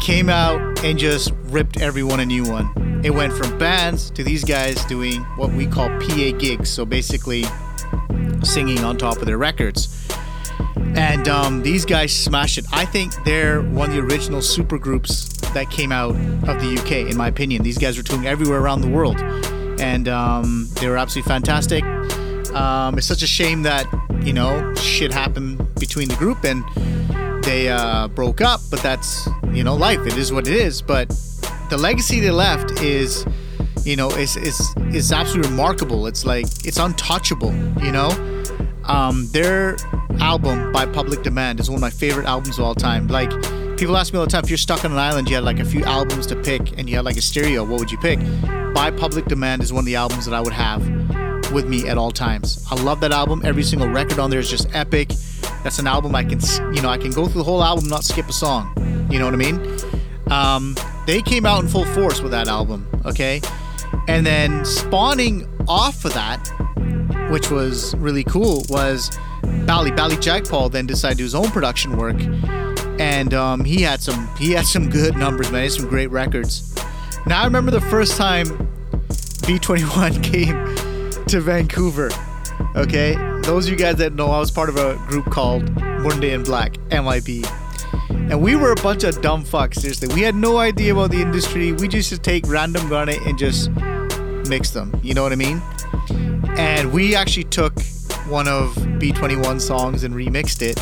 came 0.00 0.28
out 0.28 0.60
and 0.84 0.96
just 0.96 1.32
ripped 1.46 1.80
everyone 1.80 2.20
a 2.20 2.26
new 2.26 2.44
one. 2.44 3.02
It 3.04 3.10
went 3.10 3.32
from 3.32 3.58
bands 3.58 4.10
to 4.12 4.22
these 4.22 4.44
guys 4.44 4.84
doing 4.84 5.22
what 5.34 5.52
we 5.52 5.66
call 5.66 5.88
PA 5.98 6.30
gigs. 6.38 6.70
So 6.70 6.84
basically, 6.84 7.44
singing 8.44 8.84
on 8.84 8.98
top 8.98 9.16
of 9.16 9.26
their 9.26 9.38
records. 9.38 9.93
And 10.96 11.28
um, 11.28 11.62
these 11.62 11.84
guys 11.84 12.12
smashed 12.12 12.58
it. 12.58 12.66
I 12.72 12.84
think 12.84 13.12
they're 13.24 13.62
one 13.62 13.90
of 13.90 13.96
the 13.96 14.02
original 14.02 14.42
super 14.42 14.78
groups 14.78 15.26
that 15.52 15.70
came 15.70 15.92
out 15.92 16.10
of 16.10 16.60
the 16.60 16.78
UK, 16.80 17.10
in 17.10 17.16
my 17.16 17.28
opinion. 17.28 17.62
These 17.62 17.78
guys 17.78 17.96
were 17.96 18.02
touring 18.02 18.26
everywhere 18.26 18.60
around 18.60 18.80
the 18.80 18.88
world, 18.88 19.20
and 19.80 20.08
um, 20.08 20.68
they 20.80 20.88
were 20.88 20.96
absolutely 20.96 21.28
fantastic. 21.28 21.84
Um, 22.54 22.96
it's 22.96 23.06
such 23.06 23.22
a 23.22 23.26
shame 23.26 23.62
that 23.62 23.86
you 24.22 24.32
know 24.32 24.72
shit 24.74 25.12
happened 25.12 25.58
between 25.74 26.08
the 26.08 26.14
group 26.14 26.44
and 26.44 26.64
they 27.44 27.68
uh, 27.68 28.08
broke 28.08 28.40
up, 28.40 28.60
but 28.70 28.80
that's 28.80 29.28
you 29.52 29.64
know 29.64 29.74
life. 29.74 30.06
It 30.06 30.16
is 30.16 30.32
what 30.32 30.48
it 30.48 30.54
is. 30.54 30.80
But 30.80 31.08
the 31.70 31.76
legacy 31.76 32.20
they 32.20 32.30
left 32.30 32.70
is, 32.82 33.26
you 33.84 33.96
know, 33.96 34.10
is 34.10 34.36
is 34.36 34.74
is 34.92 35.12
absolutely 35.12 35.50
remarkable. 35.50 36.06
It's 36.06 36.24
like 36.24 36.46
it's 36.64 36.78
untouchable. 36.78 37.52
You 37.82 37.92
know, 37.92 38.10
um, 38.86 39.28
their 39.28 39.76
album 40.20 40.72
by 40.72 40.86
Public 40.86 41.22
Demand 41.22 41.60
is 41.60 41.68
one 41.68 41.76
of 41.76 41.80
my 41.80 41.90
favorite 41.90 42.26
albums 42.26 42.58
of 42.58 42.64
all 42.64 42.74
time. 42.74 43.08
Like 43.08 43.30
people 43.76 43.96
ask 43.96 44.12
me 44.12 44.18
all 44.18 44.24
the 44.24 44.30
time, 44.30 44.44
if 44.44 44.50
you're 44.50 44.56
stuck 44.56 44.84
on 44.84 44.92
an 44.92 44.98
island, 44.98 45.28
you 45.28 45.34
had 45.34 45.44
like 45.44 45.58
a 45.58 45.64
few 45.64 45.84
albums 45.84 46.26
to 46.28 46.36
pick, 46.36 46.78
and 46.78 46.88
you 46.88 46.96
had 46.96 47.04
like 47.04 47.16
a 47.16 47.22
stereo, 47.22 47.64
what 47.64 47.80
would 47.80 47.90
you 47.90 47.98
pick? 47.98 48.18
By 48.74 48.90
Public 48.90 49.26
Demand 49.26 49.62
is 49.62 49.72
one 49.72 49.80
of 49.80 49.86
the 49.86 49.96
albums 49.96 50.24
that 50.26 50.34
I 50.34 50.40
would 50.40 50.52
have 50.52 50.82
with 51.52 51.68
me 51.68 51.88
at 51.88 51.96
all 51.96 52.10
times. 52.10 52.64
I 52.70 52.80
love 52.82 53.00
that 53.00 53.12
album. 53.12 53.42
Every 53.44 53.62
single 53.62 53.88
record 53.88 54.18
on 54.18 54.30
there 54.30 54.40
is 54.40 54.50
just 54.50 54.74
epic. 54.74 55.12
That's 55.62 55.78
an 55.78 55.86
album 55.86 56.14
I 56.14 56.24
can, 56.24 56.40
you 56.74 56.82
know, 56.82 56.88
I 56.88 56.98
can 56.98 57.10
go 57.10 57.26
through 57.26 57.40
the 57.40 57.44
whole 57.44 57.62
album, 57.62 57.88
not 57.88 58.04
skip 58.04 58.28
a 58.28 58.32
song. 58.32 58.72
You 59.10 59.18
know 59.18 59.26
what 59.26 59.34
I 59.34 59.36
mean? 59.36 59.78
Um, 60.30 60.76
they 61.06 61.22
came 61.22 61.46
out 61.46 61.62
in 61.62 61.68
full 61.68 61.84
force 61.84 62.20
with 62.20 62.32
that 62.32 62.48
album, 62.48 62.88
okay? 63.04 63.40
And 64.08 64.26
then 64.26 64.64
spawning 64.64 65.48
off 65.68 66.04
of 66.04 66.12
that, 66.14 66.50
which 67.34 67.50
was 67.50 67.96
really 67.96 68.22
cool, 68.22 68.64
was 68.68 69.10
Bally. 69.66 69.90
Bally 69.90 70.14
Jagpal 70.14 70.70
then 70.70 70.86
decided 70.86 71.14
to 71.14 71.18
do 71.18 71.24
his 71.24 71.34
own 71.34 71.50
production 71.50 71.96
work, 71.96 72.14
and 73.00 73.34
um, 73.34 73.64
he 73.64 73.82
had 73.82 74.00
some 74.00 74.32
he 74.36 74.52
had 74.52 74.64
some 74.66 74.88
good 74.88 75.16
numbers, 75.16 75.50
man. 75.50 75.62
He 75.62 75.64
had 75.64 75.72
some 75.72 75.88
great 75.88 76.12
records. 76.12 76.72
Now 77.26 77.42
I 77.42 77.44
remember 77.44 77.72
the 77.72 77.80
first 77.80 78.16
time 78.16 78.46
B21 79.48 80.22
came 80.32 81.26
to 81.26 81.40
Vancouver. 81.40 82.10
Okay, 82.76 83.16
those 83.42 83.66
of 83.66 83.72
you 83.72 83.76
guys 83.76 83.96
that 83.96 84.12
know, 84.12 84.30
I 84.30 84.38
was 84.38 84.52
part 84.52 84.68
of 84.68 84.76
a 84.76 84.94
group 85.08 85.24
called 85.24 85.68
Monday 85.80 86.34
in 86.34 86.44
Black 86.44 86.78
(MIB), 86.92 87.44
and 88.30 88.40
we 88.40 88.54
were 88.54 88.70
a 88.70 88.76
bunch 88.76 89.02
of 89.02 89.20
dumb 89.20 89.42
fucks. 89.42 89.80
Seriously, 89.80 90.06
we 90.14 90.20
had 90.20 90.36
no 90.36 90.58
idea 90.58 90.92
about 90.92 91.10
the 91.10 91.20
industry. 91.20 91.72
We 91.72 91.88
just 91.88 91.94
used 91.94 92.10
to 92.10 92.18
take 92.18 92.46
random 92.46 92.88
garnet 92.88 93.20
and 93.26 93.36
just 93.36 93.72
mix 94.48 94.70
them. 94.70 95.00
You 95.02 95.14
know 95.14 95.24
what 95.24 95.32
I 95.32 95.36
mean? 95.36 95.60
And 96.56 96.92
we 96.92 97.14
actually 97.14 97.44
took 97.44 97.80
one 98.28 98.48
of 98.48 98.74
B21 99.00 99.60
songs 99.60 100.04
and 100.04 100.14
remixed 100.14 100.62
it 100.62 100.78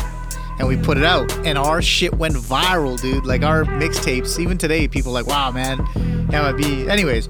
and 0.59 0.67
we 0.67 0.77
put 0.77 0.97
it 0.97 1.03
out. 1.03 1.31
And 1.45 1.57
our 1.57 1.81
shit 1.81 2.13
went 2.13 2.35
viral 2.35 2.99
dude. 2.99 3.25
Like 3.25 3.43
our 3.43 3.63
mixtapes 3.65 4.39
even 4.39 4.57
today 4.57 4.87
people 4.87 5.11
like 5.11 5.25
wow 5.25 5.51
man 5.51 5.79
MIB 6.29 6.89
anyways 6.89 7.29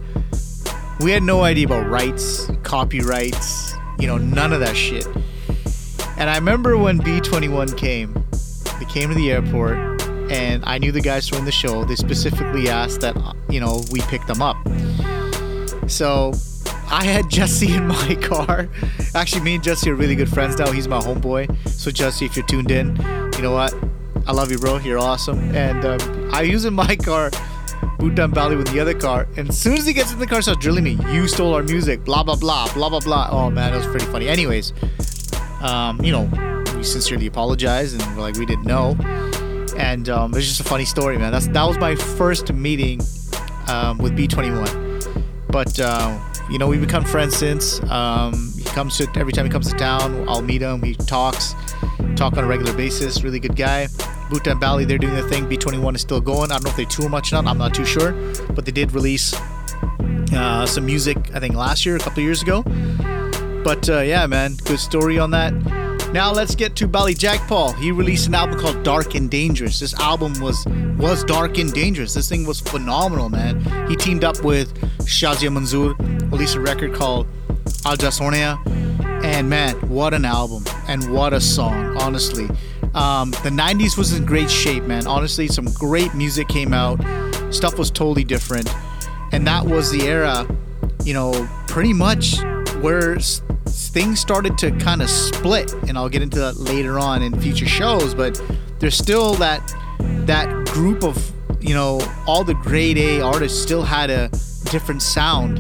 we 1.00 1.12
had 1.12 1.24
no 1.24 1.44
idea 1.44 1.66
about 1.66 1.90
rights 1.90 2.50
copyrights 2.64 3.76
you 4.00 4.08
know 4.08 4.18
none 4.18 4.54
of 4.54 4.60
that 4.60 4.76
shit. 4.76 5.08
And 6.18 6.30
I 6.30 6.36
remember 6.36 6.78
when 6.78 7.00
B21 7.00 7.78
came 7.78 8.14
they 8.80 8.86
came 8.86 9.10
to 9.10 9.16
the 9.16 9.32
airport 9.32 9.78
and 10.32 10.64
I 10.66 10.78
knew 10.78 10.92
the 10.92 11.02
guys 11.02 11.28
from 11.28 11.46
the 11.46 11.52
show. 11.52 11.84
They 11.86 11.96
specifically 11.96 12.70
asked 12.70 13.02
that 13.02 13.16
you 13.50 13.60
know 13.60 13.84
we 13.92 14.02
pick 14.02 14.26
them 14.26 14.42
up. 14.42 14.58
So 15.88 16.34
I 16.90 17.06
had 17.06 17.30
Jesse 17.30 17.74
in 17.74 17.88
my 17.88 18.16
car. 18.22 18.70
Actually, 19.16 19.42
me 19.42 19.56
and 19.56 19.64
Jesse 19.64 19.90
are 19.90 19.96
really 19.96 20.16
good 20.16 20.30
friends 20.30 20.58
now. 20.58 20.72
He's 20.72 20.88
my 20.88 21.00
homeboy. 21.00 21.70
So, 21.70 21.92
Jesse, 21.92 22.26
if 22.26 22.36
you're 22.36 22.46
tuned 22.46 22.72
in, 22.72 22.96
you 23.36 23.42
know 23.42 23.52
what? 23.52 23.74
I 24.26 24.32
love 24.32 24.52
you, 24.52 24.58
bro. 24.58 24.78
You're 24.78 25.00
awesome. 25.00 25.40
And 25.56 25.84
um, 25.86 26.30
I 26.34 26.44
use 26.44 26.66
in 26.66 26.74
my 26.74 26.96
car 27.04 27.32
boot 28.00 28.16
down 28.16 28.32
Bally 28.32 28.56
with 28.56 28.68
the 28.72 28.80
other 28.80 28.94
car. 28.94 29.28
And 29.38 29.50
as 29.50 29.58
soon 29.58 29.74
as 29.74 29.86
he 29.86 29.94
gets 29.94 30.12
in 30.12 30.20
the 30.20 30.28
car, 30.28 30.42
starts 30.42 30.62
drilling 30.62 30.84
me. 30.84 30.98
You 31.12 31.28
stole 31.28 31.54
our 31.54 31.64
music. 31.64 32.04
Blah 32.04 32.24
blah 32.24 32.36
blah. 32.36 32.72
Blah 32.74 32.90
blah 32.90 33.00
blah. 33.00 33.30
Oh 33.32 33.50
man, 33.50 33.74
it 33.74 33.78
was 33.78 33.88
pretty 33.88 34.06
funny. 34.06 34.28
Anyways, 34.28 34.74
um, 35.62 36.02
you 36.04 36.12
know, 36.12 36.30
we 36.76 36.84
sincerely 36.84 37.28
apologize 37.28 37.94
and 37.94 38.02
we're 38.16 38.22
like 38.22 38.36
we 38.36 38.46
didn't 38.46 38.66
know. 38.66 38.98
And 39.78 40.08
um, 40.10 40.34
it's 40.36 40.48
just 40.48 40.60
a 40.60 40.64
funny 40.64 40.86
story, 40.86 41.18
man. 41.18 41.32
That's 41.32 41.48
that 41.48 41.64
was 41.64 41.78
my 41.78 41.96
first 41.96 42.52
meeting 42.54 43.02
um, 43.68 43.98
with 43.98 44.16
B21. 44.18 45.32
But 45.48 45.80
uh, 45.80 46.20
you 46.50 46.58
know, 46.58 46.68
we've 46.68 46.82
become 46.82 47.06
friends 47.06 47.36
since. 47.36 47.82
Um, 47.84 48.54
he 48.58 48.64
comes 48.66 48.98
to 48.98 49.08
every 49.16 49.34
time 49.34 49.46
he 49.46 49.52
comes 49.52 49.72
to 49.72 49.78
town, 49.78 50.28
I'll 50.28 50.42
meet 50.42 50.62
him. 50.62 50.82
He 50.82 50.96
talks, 50.96 51.56
talk 52.16 52.38
on 52.38 52.44
a 52.44 52.48
regular 52.48 52.74
basis. 52.74 53.24
Really 53.24 53.40
good 53.40 53.56
guy. 53.56 53.88
Bhota 54.30 54.52
and 54.52 54.60
Bally, 54.60 54.86
they're 54.86 54.98
doing 54.98 55.14
their 55.14 55.28
thing. 55.28 55.46
B21 55.46 55.96
is 55.96 56.02
still 56.02 56.22
going. 56.22 56.52
I 56.52 56.56
don't 56.56 56.64
know 56.64 56.70
if 56.72 56.76
they 56.76 56.86
tour 56.86 57.10
much 57.10 57.32
or 57.32 57.42
not. 57.42 57.48
I'm 57.48 57.58
not 57.58 57.74
too 57.74 57.86
sure, 57.86 58.12
but 58.54 58.66
they 58.66 58.72
did 58.72 58.92
release 58.94 59.34
uh, 60.34 60.66
some 60.66 60.86
music. 60.86 61.18
I 61.34 61.40
think 61.40 61.56
last 61.56 61.86
year, 61.86 61.96
a 61.96 62.00
couple 62.00 62.24
years 62.24 62.42
ago. 62.42 62.64
But 63.64 63.90
uh, 63.90 64.00
yeah, 64.00 64.26
man, 64.28 64.56
good 64.66 64.80
story 64.80 65.20
on 65.20 65.32
that. 65.32 65.83
Now 66.14 66.32
let's 66.32 66.54
get 66.54 66.76
to 66.76 66.88
Bally 66.88 67.16
Jagpal. 67.16 67.76
He 67.76 67.92
released 67.92 68.28
an 68.28 68.36
album 68.36 68.60
called 68.60 68.84
Dark 68.84 69.16
and 69.16 69.32
Dangerous. 69.32 69.80
This 69.80 69.96
album 69.96 70.40
was 70.40 70.64
was 71.00 71.24
dark 71.24 71.58
and 71.58 71.74
dangerous. 71.74 72.14
This 72.14 72.30
thing 72.30 72.46
was 72.46 72.60
phenomenal, 72.60 73.30
man. 73.30 73.60
He 73.90 73.96
teamed 73.96 74.24
up 74.24 74.44
with 74.44 74.72
Shazia 75.00 75.50
Manzoor, 75.50 75.98
released 76.32 76.54
a 76.56 76.60
record 76.60 76.94
called 76.94 77.26
Aaja 77.66 78.12
Sohneya. 78.12 78.64
And 79.24 79.50
man, 79.50 79.74
what 79.90 80.14
an 80.14 80.24
album 80.24 80.64
and 80.88 81.12
what 81.12 81.34
a 81.34 81.42
song, 81.42 81.98
honestly. 81.98 82.48
Um, 82.94 83.32
the 83.32 83.50
90s 83.50 83.98
was 83.98 84.14
in 84.14 84.24
great 84.24 84.52
shape, 84.52 84.84
man. 84.84 85.08
Honestly, 85.08 85.48
some 85.48 85.66
great 85.74 86.14
music 86.14 86.48
came 86.48 86.76
out. 86.76 87.04
Stuff 87.52 87.80
was 87.80 87.90
totally 87.90 88.24
different. 88.24 88.70
And 89.32 89.48
that 89.48 89.66
was 89.66 89.90
the 89.90 90.04
era, 90.04 90.46
you 91.04 91.16
know, 91.16 91.50
pretty 91.68 91.92
much 91.92 92.40
where 92.82 93.18
things 93.74 94.20
started 94.20 94.58
to 94.60 94.72
kind 94.78 95.02
of 95.02 95.10
split. 95.10 95.74
And 95.88 95.98
I'll 95.98 96.10
get 96.10 96.22
into 96.22 96.40
that 96.40 96.58
later 96.58 97.00
on 97.00 97.22
in 97.22 97.40
future 97.40 97.68
shows, 97.68 98.14
but 98.14 98.42
there's 98.80 98.98
still 98.98 99.34
that 99.36 99.74
that 100.26 100.66
group 100.68 101.04
of, 101.04 101.32
you 101.60 101.74
know, 101.74 102.00
all 102.28 102.44
the 102.44 102.54
grade 102.54 102.98
A 102.98 103.22
artists 103.22 103.62
still 103.62 103.84
had 103.84 104.10
a 104.10 104.30
different 104.72 105.02
sound 105.02 105.60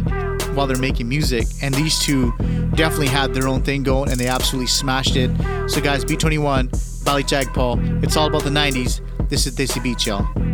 while 0.55 0.67
they're 0.67 0.77
making 0.77 1.07
music. 1.09 1.47
And 1.61 1.73
these 1.73 1.99
two 1.99 2.31
definitely 2.75 3.07
had 3.07 3.33
their 3.33 3.47
own 3.47 3.63
thing 3.63 3.83
going 3.83 4.09
and 4.09 4.19
they 4.19 4.27
absolutely 4.27 4.67
smashed 4.67 5.15
it. 5.15 5.29
So, 5.69 5.81
guys, 5.81 6.05
B21, 6.05 7.05
Bally 7.05 7.23
Jagpal, 7.23 8.03
it's 8.03 8.17
all 8.17 8.27
about 8.27 8.43
the 8.43 8.49
90s. 8.49 9.01
This 9.29 9.47
is 9.47 9.55
Desi 9.55 9.81
Beats, 9.81 10.05
y'all. 10.05 10.52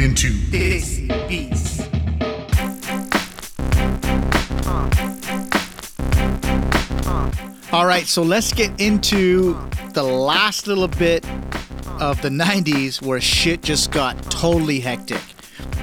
Into 0.00 0.28
Desi 0.28 1.08
Beats. 1.28 1.80
All 7.70 7.84
right, 7.84 8.06
so 8.06 8.22
let's 8.22 8.52
get 8.52 8.80
into 8.80 9.58
the 9.92 10.02
last 10.02 10.66
little 10.66 10.88
bit 10.88 11.24
of 12.00 12.20
the 12.22 12.30
90s 12.30 13.02
where 13.02 13.20
shit 13.20 13.62
just 13.62 13.90
got 13.90 14.16
totally 14.30 14.80
hectic. 14.80 15.20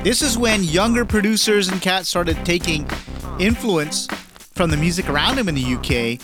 This 0.03 0.23
is 0.23 0.35
when 0.35 0.63
younger 0.63 1.05
producers 1.05 1.67
and 1.67 1.79
cats 1.79 2.09
started 2.09 2.43
taking 2.43 2.89
influence 3.39 4.07
from 4.55 4.71
the 4.71 4.77
music 4.77 5.09
around 5.09 5.35
them 5.35 5.47
in 5.47 5.53
the 5.53 5.75
UK 5.75 6.19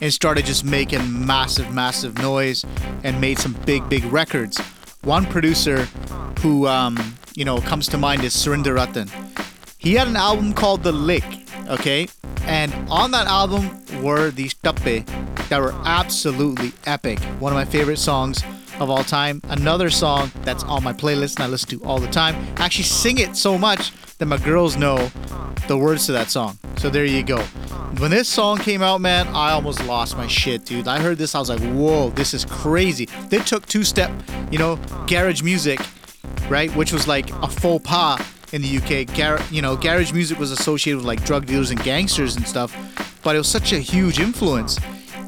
and 0.00 0.12
started 0.12 0.46
just 0.46 0.64
making 0.64 1.26
massive, 1.26 1.74
massive 1.74 2.16
noise 2.18 2.64
and 3.02 3.20
made 3.20 3.38
some 3.38 3.52
big, 3.66 3.86
big 3.90 4.04
records. 4.06 4.58
One 5.02 5.26
producer 5.26 5.84
who, 6.40 6.66
um, 6.66 7.13
you 7.34 7.44
know, 7.44 7.60
comes 7.60 7.88
to 7.88 7.98
mind 7.98 8.22
is 8.24 8.34
Surinder 8.34 8.74
Rattan. 8.74 9.10
He 9.78 9.94
had 9.94 10.08
an 10.08 10.16
album 10.16 10.52
called 10.52 10.82
The 10.82 10.92
Lick, 10.92 11.24
okay? 11.68 12.08
And 12.42 12.72
on 12.88 13.10
that 13.10 13.26
album 13.26 13.82
were 14.02 14.30
these 14.30 14.54
tappe 14.54 15.04
that 15.48 15.60
were 15.60 15.74
absolutely 15.84 16.72
epic. 16.86 17.18
One 17.40 17.52
of 17.52 17.56
my 17.56 17.64
favorite 17.64 17.98
songs 17.98 18.42
of 18.80 18.90
all 18.90 19.04
time. 19.04 19.40
Another 19.48 19.90
song 19.90 20.30
that's 20.42 20.64
on 20.64 20.82
my 20.82 20.92
playlist 20.92 21.36
and 21.36 21.44
I 21.44 21.46
listen 21.48 21.68
to 21.70 21.84
all 21.84 21.98
the 21.98 22.08
time. 22.08 22.36
I 22.56 22.64
actually 22.64 22.84
sing 22.84 23.18
it 23.18 23.36
so 23.36 23.58
much 23.58 23.92
that 24.18 24.26
my 24.26 24.38
girls 24.38 24.76
know 24.76 25.10
the 25.68 25.76
words 25.76 26.06
to 26.06 26.12
that 26.12 26.30
song. 26.30 26.58
So 26.76 26.90
there 26.90 27.04
you 27.04 27.22
go. 27.22 27.38
When 27.98 28.10
this 28.10 28.28
song 28.28 28.58
came 28.58 28.82
out, 28.82 29.00
man, 29.00 29.28
I 29.28 29.52
almost 29.52 29.84
lost 29.86 30.16
my 30.16 30.26
shit, 30.26 30.64
dude. 30.64 30.88
I 30.88 31.00
heard 31.00 31.18
this, 31.18 31.34
I 31.34 31.38
was 31.38 31.48
like, 31.48 31.60
whoa, 31.60 32.10
this 32.10 32.34
is 32.34 32.44
crazy. 32.44 33.06
They 33.28 33.38
took 33.38 33.66
two 33.66 33.84
step, 33.84 34.10
you 34.50 34.58
know, 34.58 34.76
garage 35.06 35.42
music, 35.42 35.80
right? 36.48 36.74
Which 36.76 36.92
was 36.92 37.06
like 37.06 37.30
a 37.42 37.48
faux 37.48 37.86
pas 37.86 38.20
in 38.52 38.62
the 38.62 38.78
UK. 38.78 39.16
Gar- 39.16 39.40
you 39.50 39.62
know, 39.62 39.76
garage 39.76 40.12
music 40.12 40.38
was 40.38 40.50
associated 40.50 40.98
with 40.98 41.06
like 41.06 41.24
drug 41.24 41.46
dealers 41.46 41.70
and 41.70 41.82
gangsters 41.82 42.36
and 42.36 42.46
stuff, 42.46 42.74
but 43.22 43.34
it 43.34 43.38
was 43.38 43.48
such 43.48 43.72
a 43.72 43.78
huge 43.78 44.20
influence, 44.20 44.78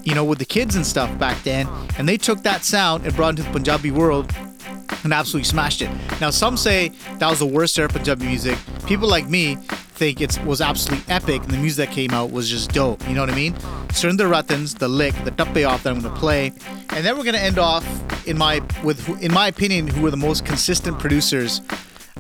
you 0.05 0.15
know, 0.15 0.25
with 0.25 0.39
the 0.39 0.45
kids 0.45 0.77
and 0.77 0.87
stuff 0.87 1.17
back 1.19 1.43
then. 1.43 1.69
And 1.99 2.09
they 2.09 2.17
took 2.17 2.43
that 2.43 2.65
sound 2.65 3.05
and 3.05 3.15
brought 3.15 3.29
it 3.35 3.39
into 3.39 3.43
the 3.45 3.51
Punjabi 3.51 3.91
world 3.91 4.33
and 5.03 5.13
absolutely 5.13 5.45
smashed 5.45 5.83
it. 5.83 5.91
Now, 6.21 6.31
some 6.31 6.57
say 6.57 6.89
that 7.19 7.29
was 7.29 7.39
the 7.39 7.47
worst 7.47 7.79
era 7.79 7.87
of 7.87 7.93
Punjabi 7.95 8.27
music. 8.27 8.59
People 8.87 9.09
like 9.09 9.29
me 9.29 9.57
think 9.97 10.21
it 10.21 10.39
was 10.45 10.61
absolutely 10.61 11.13
epic, 11.13 11.43
and 11.43 11.51
the 11.51 11.57
music 11.57 11.89
that 11.89 11.95
came 11.95 12.13
out 12.13 12.31
was 12.31 12.51
just 12.51 12.73
dope. 12.73 13.07
You 13.09 13.15
know 13.15 13.23
what 13.23 13.31
I 13.31 13.35
mean? 13.35 13.55
Surinder 13.89 14.31
Rattan's 14.31 14.75
The 14.75 14.89
Lick, 14.89 15.15
the 15.25 15.31
tappe 15.31 15.65
off 15.65 15.83
that 15.85 15.95
I'm 15.95 16.03
to 16.03 16.11
play, 16.11 16.53
and 16.91 17.05
then 17.05 17.17
we're 17.17 17.25
to 17.25 17.43
end 17.43 17.59
off 17.59 17.85
in 18.27 18.37
my 18.37 18.61
with, 18.85 19.09
in 19.23 19.33
my 19.33 19.49
opinion, 19.49 19.87
who 19.87 20.05
are 20.07 20.11
the 20.11 20.17
most 20.17 20.45
consistent 20.45 20.99
producers 20.99 21.63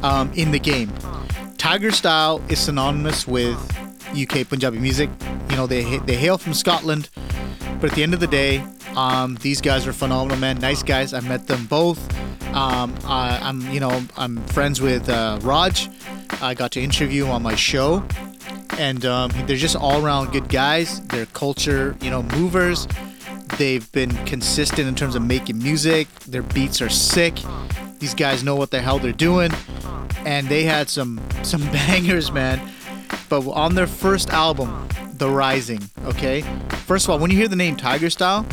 um, 0.02 0.32
in 0.34 0.50
the 0.52 0.58
game. 0.58 0.88
Tigerstyle 1.58 2.40
is 2.50 2.58
synonymous 2.58 3.26
with 3.26 3.58
UK 4.10 4.48
Punjabi 4.48 4.78
music. 4.78 5.10
You 5.50 5.56
know, 5.56 5.66
they 5.66 5.98
they 5.98 6.16
hail 6.16 6.38
from 6.38 6.54
Scotland, 6.54 7.10
but 7.80 7.90
at 7.90 7.96
the 7.96 8.02
end 8.02 8.14
of 8.14 8.20
the 8.20 8.26
day, 8.26 8.64
um, 8.96 9.36
these 9.42 9.60
guys 9.60 9.86
are 9.86 9.92
phenomenal, 9.92 10.38
man. 10.38 10.58
Nice 10.58 10.82
guys. 10.82 11.12
I 11.12 11.20
met 11.20 11.46
them 11.46 11.66
both. 11.66 12.00
Um, 12.54 12.94
I, 13.04 13.38
I'm, 13.42 13.70
you 13.70 13.80
know, 13.80 14.02
I'm 14.16 14.42
friends 14.46 14.80
with 14.80 15.08
uh, 15.08 15.38
Raj. 15.42 15.90
I 16.40 16.54
got 16.54 16.72
to 16.72 16.80
interview 16.80 17.26
him 17.26 17.30
on 17.32 17.42
my 17.42 17.54
show, 17.54 18.04
and 18.78 19.04
um, 19.04 19.30
they're 19.46 19.56
just 19.56 19.76
all-around 19.76 20.32
good 20.32 20.48
guys. 20.48 21.00
They're 21.06 21.26
culture, 21.26 21.96
you 22.00 22.10
know, 22.10 22.22
movers. 22.22 22.88
They've 23.58 23.90
been 23.92 24.12
consistent 24.24 24.88
in 24.88 24.94
terms 24.94 25.14
of 25.14 25.22
making 25.22 25.58
music. 25.58 26.08
Their 26.20 26.42
beats 26.42 26.82
are 26.82 26.88
sick. 26.88 27.38
These 27.98 28.14
guys 28.14 28.42
know 28.42 28.56
what 28.56 28.70
the 28.70 28.80
hell 28.80 28.98
they're 28.98 29.12
doing, 29.12 29.50
and 30.24 30.48
they 30.48 30.64
had 30.64 30.88
some 30.88 31.20
some 31.42 31.62
bangers, 31.72 32.32
man. 32.32 32.60
But 33.28 33.46
on 33.48 33.74
their 33.74 33.86
first 33.86 34.30
album, 34.30 34.88
The 35.18 35.30
Rising, 35.30 35.80
okay. 36.04 36.42
First 36.86 37.06
of 37.06 37.10
all, 37.10 37.18
when 37.18 37.30
you 37.30 37.36
hear 37.36 37.48
the 37.48 37.56
name 37.56 37.76
Tigerstyle, 37.76 38.44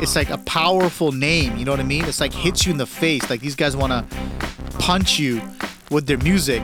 it's 0.00 0.14
like 0.14 0.30
a 0.30 0.38
powerful 0.38 1.12
name. 1.12 1.56
You 1.56 1.64
know 1.64 1.72
what 1.72 1.80
I 1.80 1.84
mean? 1.84 2.04
It's 2.04 2.20
like 2.20 2.32
hits 2.32 2.66
you 2.66 2.72
in 2.72 2.78
the 2.78 2.86
face. 2.86 3.28
Like 3.28 3.40
these 3.40 3.56
guys 3.56 3.76
want 3.76 3.92
to 3.92 4.04
punch 4.78 5.18
you 5.18 5.42
with 5.90 6.06
their 6.06 6.18
music. 6.18 6.62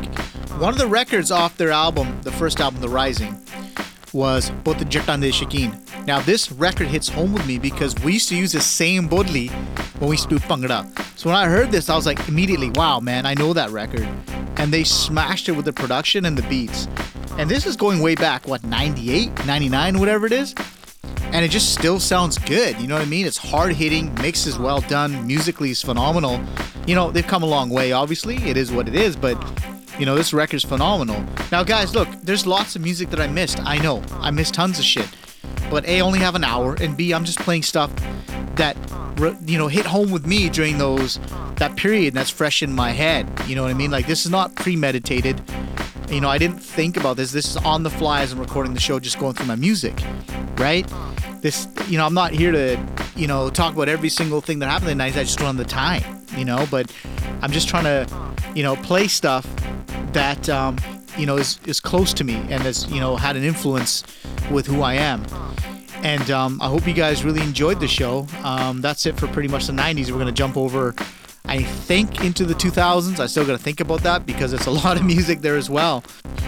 One 0.58 0.72
of 0.72 0.78
the 0.78 0.86
records 0.86 1.30
off 1.30 1.56
their 1.56 1.70
album, 1.72 2.20
the 2.22 2.32
first 2.32 2.60
album, 2.60 2.80
The 2.80 2.88
Rising, 2.88 3.36
was 4.12 4.50
Both 4.62 4.78
the 4.78 4.84
Jattan 4.84 5.20
Deh 5.20 5.32
Shakeen. 5.32 5.81
Now 6.06 6.20
this 6.20 6.50
record 6.50 6.88
hits 6.88 7.08
home 7.08 7.32
with 7.32 7.46
me 7.46 7.58
because 7.58 7.94
we 8.02 8.14
used 8.14 8.28
to 8.30 8.36
use 8.36 8.52
the 8.52 8.60
same 8.60 9.06
boli 9.06 9.48
when 9.98 10.10
we 10.10 10.14
used 10.14 10.28
to 10.28 10.38
do 10.38 10.38
Bhangra. 10.40 10.84
So 11.18 11.28
when 11.30 11.36
I 11.36 11.46
heard 11.46 11.70
this, 11.70 11.88
I 11.88 11.94
was 11.94 12.06
like 12.06 12.28
immediately, 12.28 12.70
wow, 12.70 12.98
man, 12.98 13.24
I 13.24 13.34
know 13.34 13.52
that 13.52 13.70
record. 13.70 14.08
And 14.56 14.72
they 14.72 14.84
smashed 14.84 15.48
it 15.48 15.52
with 15.52 15.64
the 15.64 15.72
production 15.72 16.26
and 16.26 16.36
the 16.36 16.42
beats. 16.48 16.88
And 17.38 17.48
this 17.48 17.66
is 17.66 17.76
going 17.76 18.00
way 18.00 18.14
back, 18.14 18.46
what, 18.46 18.64
98, 18.64 19.46
99, 19.46 19.98
whatever 19.98 20.26
it 20.26 20.32
is? 20.32 20.54
and 21.32 21.42
it 21.44 21.50
just 21.50 21.72
still 21.72 21.98
sounds 21.98 22.36
good. 22.36 22.78
You 22.78 22.86
know 22.86 22.94
what 22.94 23.02
I 23.02 23.08
mean? 23.08 23.26
It's 23.26 23.38
hard 23.38 23.74
hitting, 23.74 24.14
mix 24.16 24.46
is 24.46 24.58
well 24.58 24.82
done, 24.82 25.26
musically 25.26 25.70
is 25.70 25.80
phenomenal. 25.80 26.38
You 26.86 26.94
know, 26.94 27.10
they've 27.10 27.26
come 27.26 27.42
a 27.42 27.46
long 27.46 27.70
way, 27.70 27.92
obviously. 27.92 28.36
It 28.36 28.58
is 28.58 28.70
what 28.70 28.86
it 28.86 28.94
is, 28.94 29.16
but 29.16 29.42
you 29.98 30.04
know, 30.04 30.14
this 30.14 30.34
record's 30.34 30.64
phenomenal. 30.64 31.24
Now, 31.50 31.64
guys, 31.64 31.94
look, 31.94 32.08
there's 32.22 32.46
lots 32.46 32.76
of 32.76 32.82
music 32.82 33.08
that 33.10 33.20
I 33.20 33.28
missed. 33.28 33.60
I 33.60 33.78
know, 33.78 34.02
I 34.20 34.30
missed 34.30 34.52
tons 34.52 34.78
of 34.78 34.84
shit. 34.84 35.08
But 35.72 35.86
A, 35.86 36.02
only 36.02 36.18
have 36.18 36.34
an 36.34 36.44
hour, 36.44 36.74
and 36.74 36.94
B, 36.94 37.14
I'm 37.14 37.24
just 37.24 37.38
playing 37.38 37.62
stuff 37.62 37.90
that, 38.56 38.76
you 39.46 39.56
know, 39.56 39.68
hit 39.68 39.86
home 39.86 40.10
with 40.10 40.26
me 40.26 40.50
during 40.50 40.76
those, 40.76 41.18
that 41.56 41.76
period 41.76 42.12
that's 42.12 42.28
fresh 42.28 42.62
in 42.62 42.74
my 42.74 42.90
head. 42.90 43.26
You 43.46 43.54
know 43.54 43.62
what 43.62 43.70
I 43.70 43.74
mean? 43.74 43.90
Like, 43.90 44.06
this 44.06 44.26
is 44.26 44.30
not 44.30 44.54
premeditated. 44.54 45.40
You 46.10 46.20
know, 46.20 46.28
I 46.28 46.36
didn't 46.36 46.58
think 46.58 46.98
about 46.98 47.16
this. 47.16 47.32
This 47.32 47.48
is 47.48 47.56
on 47.56 47.84
the 47.84 47.88
fly 47.88 48.20
as 48.20 48.32
I'm 48.32 48.38
recording 48.38 48.74
the 48.74 48.80
show, 48.80 49.00
just 49.00 49.18
going 49.18 49.32
through 49.32 49.46
my 49.46 49.54
music, 49.54 49.98
right? 50.58 50.86
This, 51.40 51.66
you 51.88 51.96
know, 51.96 52.04
I'm 52.04 52.12
not 52.12 52.32
here 52.32 52.52
to, 52.52 52.78
you 53.16 53.26
know, 53.26 53.48
talk 53.48 53.72
about 53.72 53.88
every 53.88 54.10
single 54.10 54.42
thing 54.42 54.58
that 54.58 54.68
happened 54.68 54.90
the 55.00 55.02
90s. 55.02 55.16
I 55.16 55.24
just 55.24 55.38
don't 55.38 55.46
have 55.46 55.56
the 55.56 55.64
time, 55.64 56.02
you 56.36 56.44
know, 56.44 56.66
but 56.70 56.94
I'm 57.40 57.50
just 57.50 57.66
trying 57.66 57.84
to, 57.84 58.06
you 58.54 58.62
know, 58.62 58.76
play 58.76 59.08
stuff 59.08 59.48
that, 60.12 60.50
um, 60.50 60.76
you 61.16 61.24
know, 61.24 61.38
is, 61.38 61.58
is 61.64 61.80
close 61.80 62.12
to 62.12 62.24
me 62.24 62.34
and 62.34 62.62
has, 62.62 62.90
you 62.90 63.00
know, 63.00 63.16
had 63.16 63.36
an 63.36 63.42
influence 63.42 64.04
with 64.50 64.66
who 64.66 64.82
I 64.82 64.94
am. 64.94 65.24
And 66.02 66.30
um, 66.30 66.60
I 66.60 66.68
hope 66.68 66.86
you 66.86 66.92
guys 66.92 67.24
really 67.24 67.42
enjoyed 67.42 67.80
the 67.80 67.88
show. 67.88 68.26
Um, 68.42 68.80
that's 68.80 69.06
it 69.06 69.18
for 69.18 69.28
pretty 69.28 69.48
much 69.48 69.66
the 69.66 69.72
90s. 69.72 70.10
We're 70.10 70.14
going 70.18 70.26
to 70.26 70.32
jump 70.32 70.56
over, 70.56 70.94
I 71.44 71.62
think, 71.62 72.24
into 72.24 72.44
the 72.44 72.54
2000s. 72.54 73.20
I 73.20 73.26
still 73.26 73.46
got 73.46 73.52
to 73.52 73.62
think 73.62 73.80
about 73.80 74.02
that 74.02 74.26
because 74.26 74.52
it's 74.52 74.66
a 74.66 74.70
lot 74.82 74.96
of 74.96 75.04
music 75.04 75.40
there 75.40 75.56
as 75.56 75.70
well. 75.70 76.02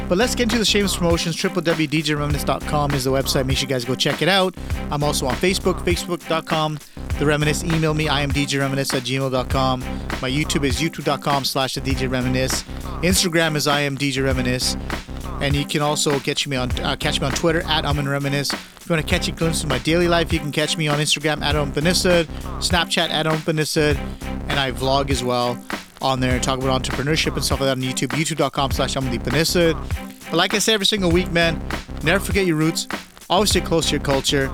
But 0.08 0.18
let's 0.18 0.34
get 0.34 0.44
into 0.44 0.58
the 0.58 0.64
shameless 0.64 0.96
promotions. 0.96 1.36
www.djreminisce.com 1.36 2.90
is 2.92 3.04
the 3.04 3.10
website. 3.10 3.46
Make 3.46 3.56
sure 3.58 3.68
you 3.68 3.74
guys 3.74 3.84
go 3.84 3.94
check 3.94 4.22
it 4.22 4.28
out. 4.28 4.56
I'm 4.90 5.02
also 5.02 5.26
on 5.26 5.34
Facebook, 5.36 5.80
facebook.com. 5.80 6.78
The 7.18 7.26
Reminisce, 7.26 7.62
email 7.62 7.94
me. 7.94 8.08
I 8.08 8.22
am 8.22 8.32
djreminisce 8.32 8.92
at 8.92 9.04
gmail.com. 9.04 9.80
My 9.80 10.30
YouTube 10.30 10.64
is 10.64 10.80
youtube.com 10.80 11.44
slash 11.44 11.74
the 11.74 11.80
DJ 11.80 12.10
Reminisce. 12.10 12.64
Instagram 13.02 13.54
is 13.54 13.68
I 13.68 13.80
am 13.82 13.96
DJ 13.96 14.24
Reminisce. 14.24 14.76
And 15.44 15.54
you 15.54 15.66
can 15.66 15.82
also 15.82 16.18
catch 16.20 16.46
me 16.48 16.56
on 16.56 16.70
uh, 16.80 16.96
catch 16.96 17.20
me 17.20 17.26
on 17.26 17.32
Twitter 17.32 17.60
at 17.66 17.84
Amen 17.84 18.08
Reminisce. 18.08 18.50
If 18.50 18.88
you 18.88 18.94
want 18.94 19.06
to 19.06 19.14
catch 19.14 19.28
a 19.28 19.32
glimpse 19.32 19.62
of 19.62 19.68
my 19.68 19.78
daily 19.78 20.08
life, 20.08 20.32
you 20.32 20.38
can 20.38 20.50
catch 20.50 20.78
me 20.78 20.88
on 20.88 20.98
Instagram 21.00 21.42
at 21.42 21.54
Amenpanesar, 21.54 22.24
Snapchat 22.60 23.10
at 23.10 23.26
Amenpanesar, 23.26 23.94
and 24.48 24.58
I 24.58 24.72
vlog 24.72 25.10
as 25.10 25.22
well 25.22 25.62
on 26.00 26.20
there 26.20 26.32
and 26.32 26.42
talk 26.42 26.58
about 26.58 26.82
entrepreneurship 26.82 27.34
and 27.34 27.44
stuff 27.44 27.60
like 27.60 27.66
that 27.66 27.76
on 27.76 27.82
YouTube, 27.82 28.08
youtube.com 28.16 28.70
slash 28.70 28.94
Panesar. 28.94 29.74
But 30.30 30.34
like 30.34 30.54
I 30.54 30.58
say 30.60 30.72
every 30.72 30.86
single 30.86 31.10
week, 31.10 31.30
man, 31.30 31.62
never 32.02 32.24
forget 32.24 32.46
your 32.46 32.56
roots. 32.56 32.88
Always 33.28 33.50
stay 33.50 33.60
close 33.60 33.84
to 33.88 33.92
your 33.92 34.00
culture. 34.02 34.50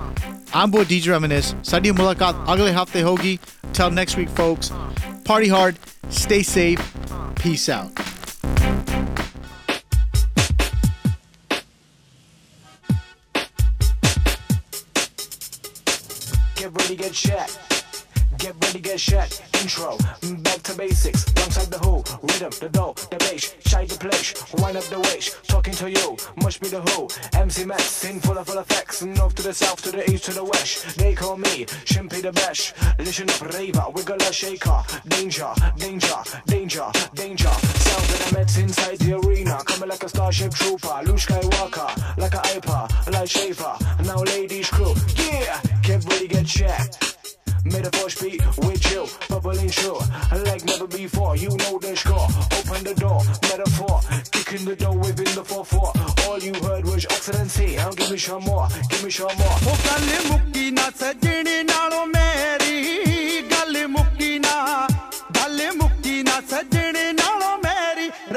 I'm 0.52 0.72
boy 0.72 0.82
DJ 0.82 1.12
Reminisce. 1.12 1.54
Sadi 1.62 1.92
mulaqat 1.92 2.34
agle 2.48 2.72
hafte 2.72 3.00
hogi. 3.04 3.38
Till 3.72 3.92
next 3.92 4.16
week, 4.16 4.28
folks. 4.30 4.72
Party 5.24 5.46
hard, 5.46 5.78
stay 6.08 6.42
safe, 6.42 6.80
peace 7.36 7.68
out. 7.68 7.92
Get 16.70 16.82
ready, 16.82 16.96
get 16.96 17.14
set. 17.16 17.69
Get 18.38 18.54
ready, 18.64 18.80
get 18.80 19.00
set. 19.00 19.42
Intro, 19.60 19.96
mm, 20.22 20.42
back 20.42 20.62
to 20.62 20.74
basics. 20.76 21.24
Alongside 21.34 21.70
the 21.70 21.78
who, 21.78 21.96
rhythm, 22.22 22.50
the 22.60 22.68
dough, 22.68 22.94
the 23.10 23.16
bass, 23.16 23.54
shine 23.66 23.86
the 23.86 23.96
place, 23.96 24.34
wind 24.54 24.76
up 24.76 24.84
the 24.84 24.98
waist. 25.00 25.46
Talking 25.48 25.74
to 25.74 25.90
you, 25.90 26.16
must 26.42 26.60
be 26.60 26.68
the 26.68 26.80
who. 26.80 27.08
MC 27.38 27.64
Max, 27.64 28.04
in 28.04 28.20
full 28.20 28.38
of 28.38 28.46
full 28.46 28.58
effects. 28.58 29.02
North 29.02 29.34
to 29.34 29.42
the 29.42 29.52
south, 29.52 29.82
to 29.82 29.90
the 29.90 30.10
east, 30.10 30.24
to 30.24 30.32
the 30.32 30.44
west. 30.44 30.96
They 30.96 31.14
call 31.14 31.36
me 31.36 31.66
Shimpy 31.84 32.22
the 32.22 32.32
Bash. 32.32 32.72
Listen 32.98 33.28
up, 33.28 33.42
raver, 33.54 33.86
wiggle 33.92 34.16
a 34.16 34.32
shaker. 34.32 34.82
Danger, 35.08 35.52
danger, 35.76 36.16
danger, 36.46 36.90
danger. 37.14 37.50
Sound 37.50 38.06
that 38.06 38.28
I 38.28 38.38
met 38.38 38.58
inside 38.58 38.98
the 38.98 39.18
arena. 39.18 39.62
Coming 39.66 39.88
like 39.88 40.02
a 40.02 40.08
starship 40.08 40.54
trooper. 40.54 41.02
Luke 41.04 41.18
Skywalker, 41.18 42.16
like 42.16 42.34
a 42.34 42.40
hyper, 42.46 43.10
like 43.10 43.28
Schaefer. 43.28 43.76
Now 44.04 44.22
ladies 44.22 44.70
crew, 44.70 44.94
yeah. 45.16 45.60
Get 45.82 46.04
ready, 46.04 46.28
get 46.28 46.46
checked. 46.46 47.19
Metaphor 47.64 48.08
speed, 48.10 48.42
we 48.64 48.76
chill, 48.76 49.08
bubbling 49.28 49.70
sure. 49.70 50.00
Like 50.46 50.64
never 50.64 50.86
before, 50.86 51.36
you 51.36 51.50
know 51.62 51.78
the 51.78 51.94
score. 51.96 52.26
Open 52.58 52.84
the 52.84 52.94
door, 52.94 53.22
metaphor. 53.42 54.00
Kicking 54.32 54.64
the 54.64 54.76
door 54.76 54.96
within 54.96 55.32
the 55.34 55.42
4-4. 55.42 56.26
All 56.26 56.38
you 56.38 56.54
heard 56.66 56.84
was 56.84 57.04
excellency. 57.04 57.76
Now 57.76 57.90
give 57.92 58.10
me 58.10 58.18
some 58.18 58.44
more, 58.44 58.68
give 58.88 59.04
me 59.04 59.10
some 59.10 59.36
more. 59.38 59.50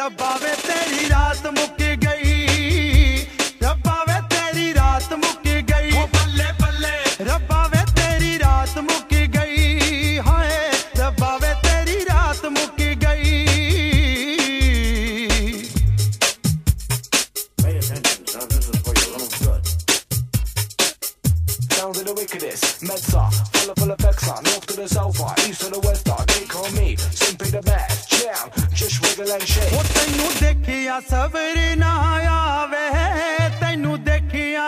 ਰੱਬਾ 0.03 0.37
ਵੇ 0.41 0.52
to 24.75 24.81
the 24.81 24.87
south, 24.87 25.19
east 25.47 25.61
to 25.61 25.69
the 25.69 25.79
west, 25.79 26.07
far 26.07 26.25
they 26.25 26.45
call 26.45 26.69
me 26.71 26.95
simply 26.95 27.49
the 27.49 27.61
best. 27.61 28.09
Jam, 28.09 28.49
just 28.73 29.01
wiggle 29.01 29.31
and 29.31 29.43
shake. 29.43 29.73
ਉਹ 29.73 29.83
dekhiya 30.41 31.01
ਦੇਖਿਆ 31.09 31.75
na 31.75 31.93
ya 32.25 32.67
ve, 32.71 32.83
ਤੈਨੂੰ 33.59 33.97
dekhiya, 34.03 34.67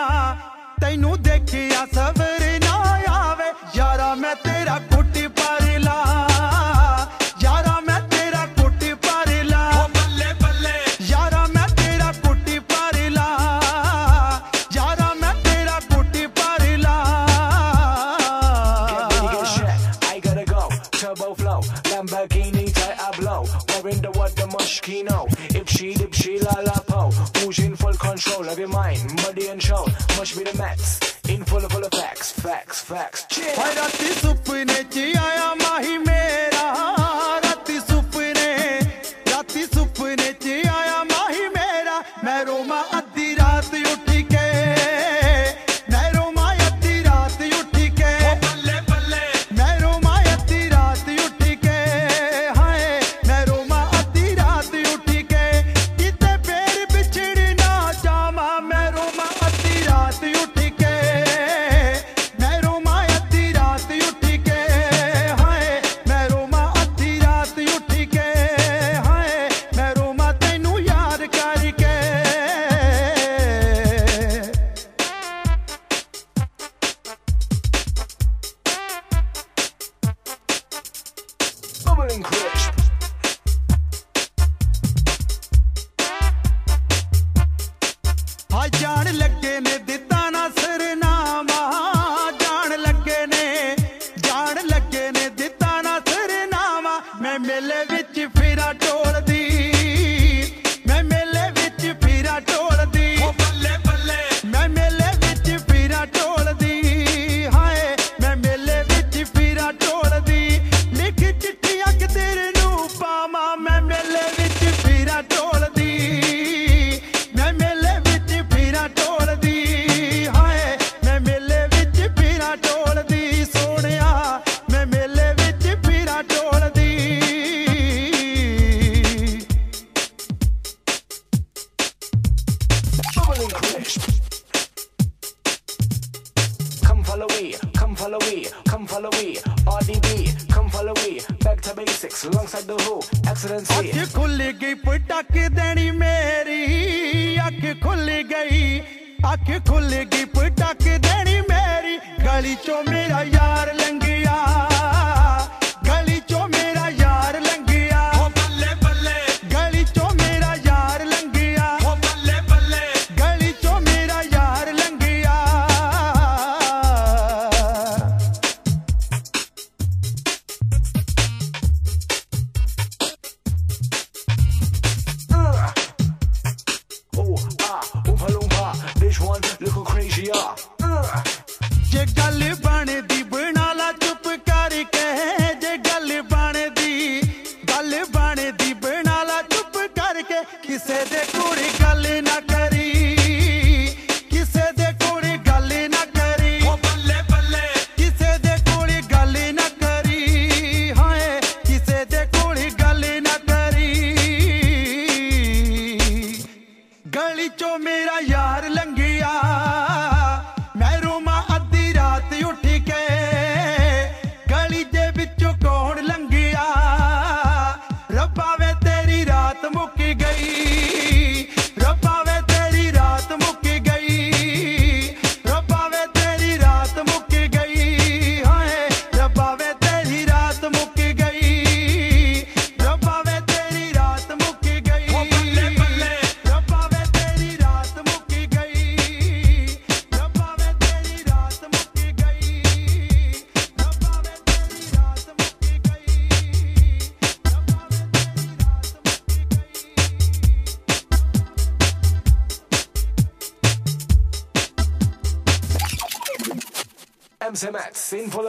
ਤੈਨੂੰ 0.80 1.14
dekhiya 1.28 1.86
ਸਬਰ 1.94 2.45
push 30.26 30.36
me 30.36 30.50
the 30.50 30.58
max. 30.58 30.98
In 31.28 31.44
full 31.44 31.64
of 31.64 31.70
full 31.70 31.84
of 31.84 31.92
facts, 31.92 32.32
facts, 32.32 32.82
facts. 32.82 33.26
Why 33.56 33.74
not 33.74 33.92
be 33.92 34.06
super? 34.06 34.45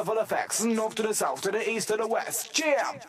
Full 0.03 0.19
effects. 0.19 0.64
North 0.64 0.95
to 0.95 1.03
the 1.03 1.14
south, 1.14 1.41
to 1.41 1.52
the 1.52 1.69
east, 1.69 1.88
to 1.88 1.98
the 1.98 2.07
west. 2.07 2.53
Jam! 2.53 2.99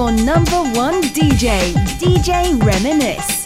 Your 0.00 0.12
number 0.12 0.62
one 0.72 1.02
DJ, 1.12 1.74
DJ 1.98 2.58
Reminisce. 2.64 3.39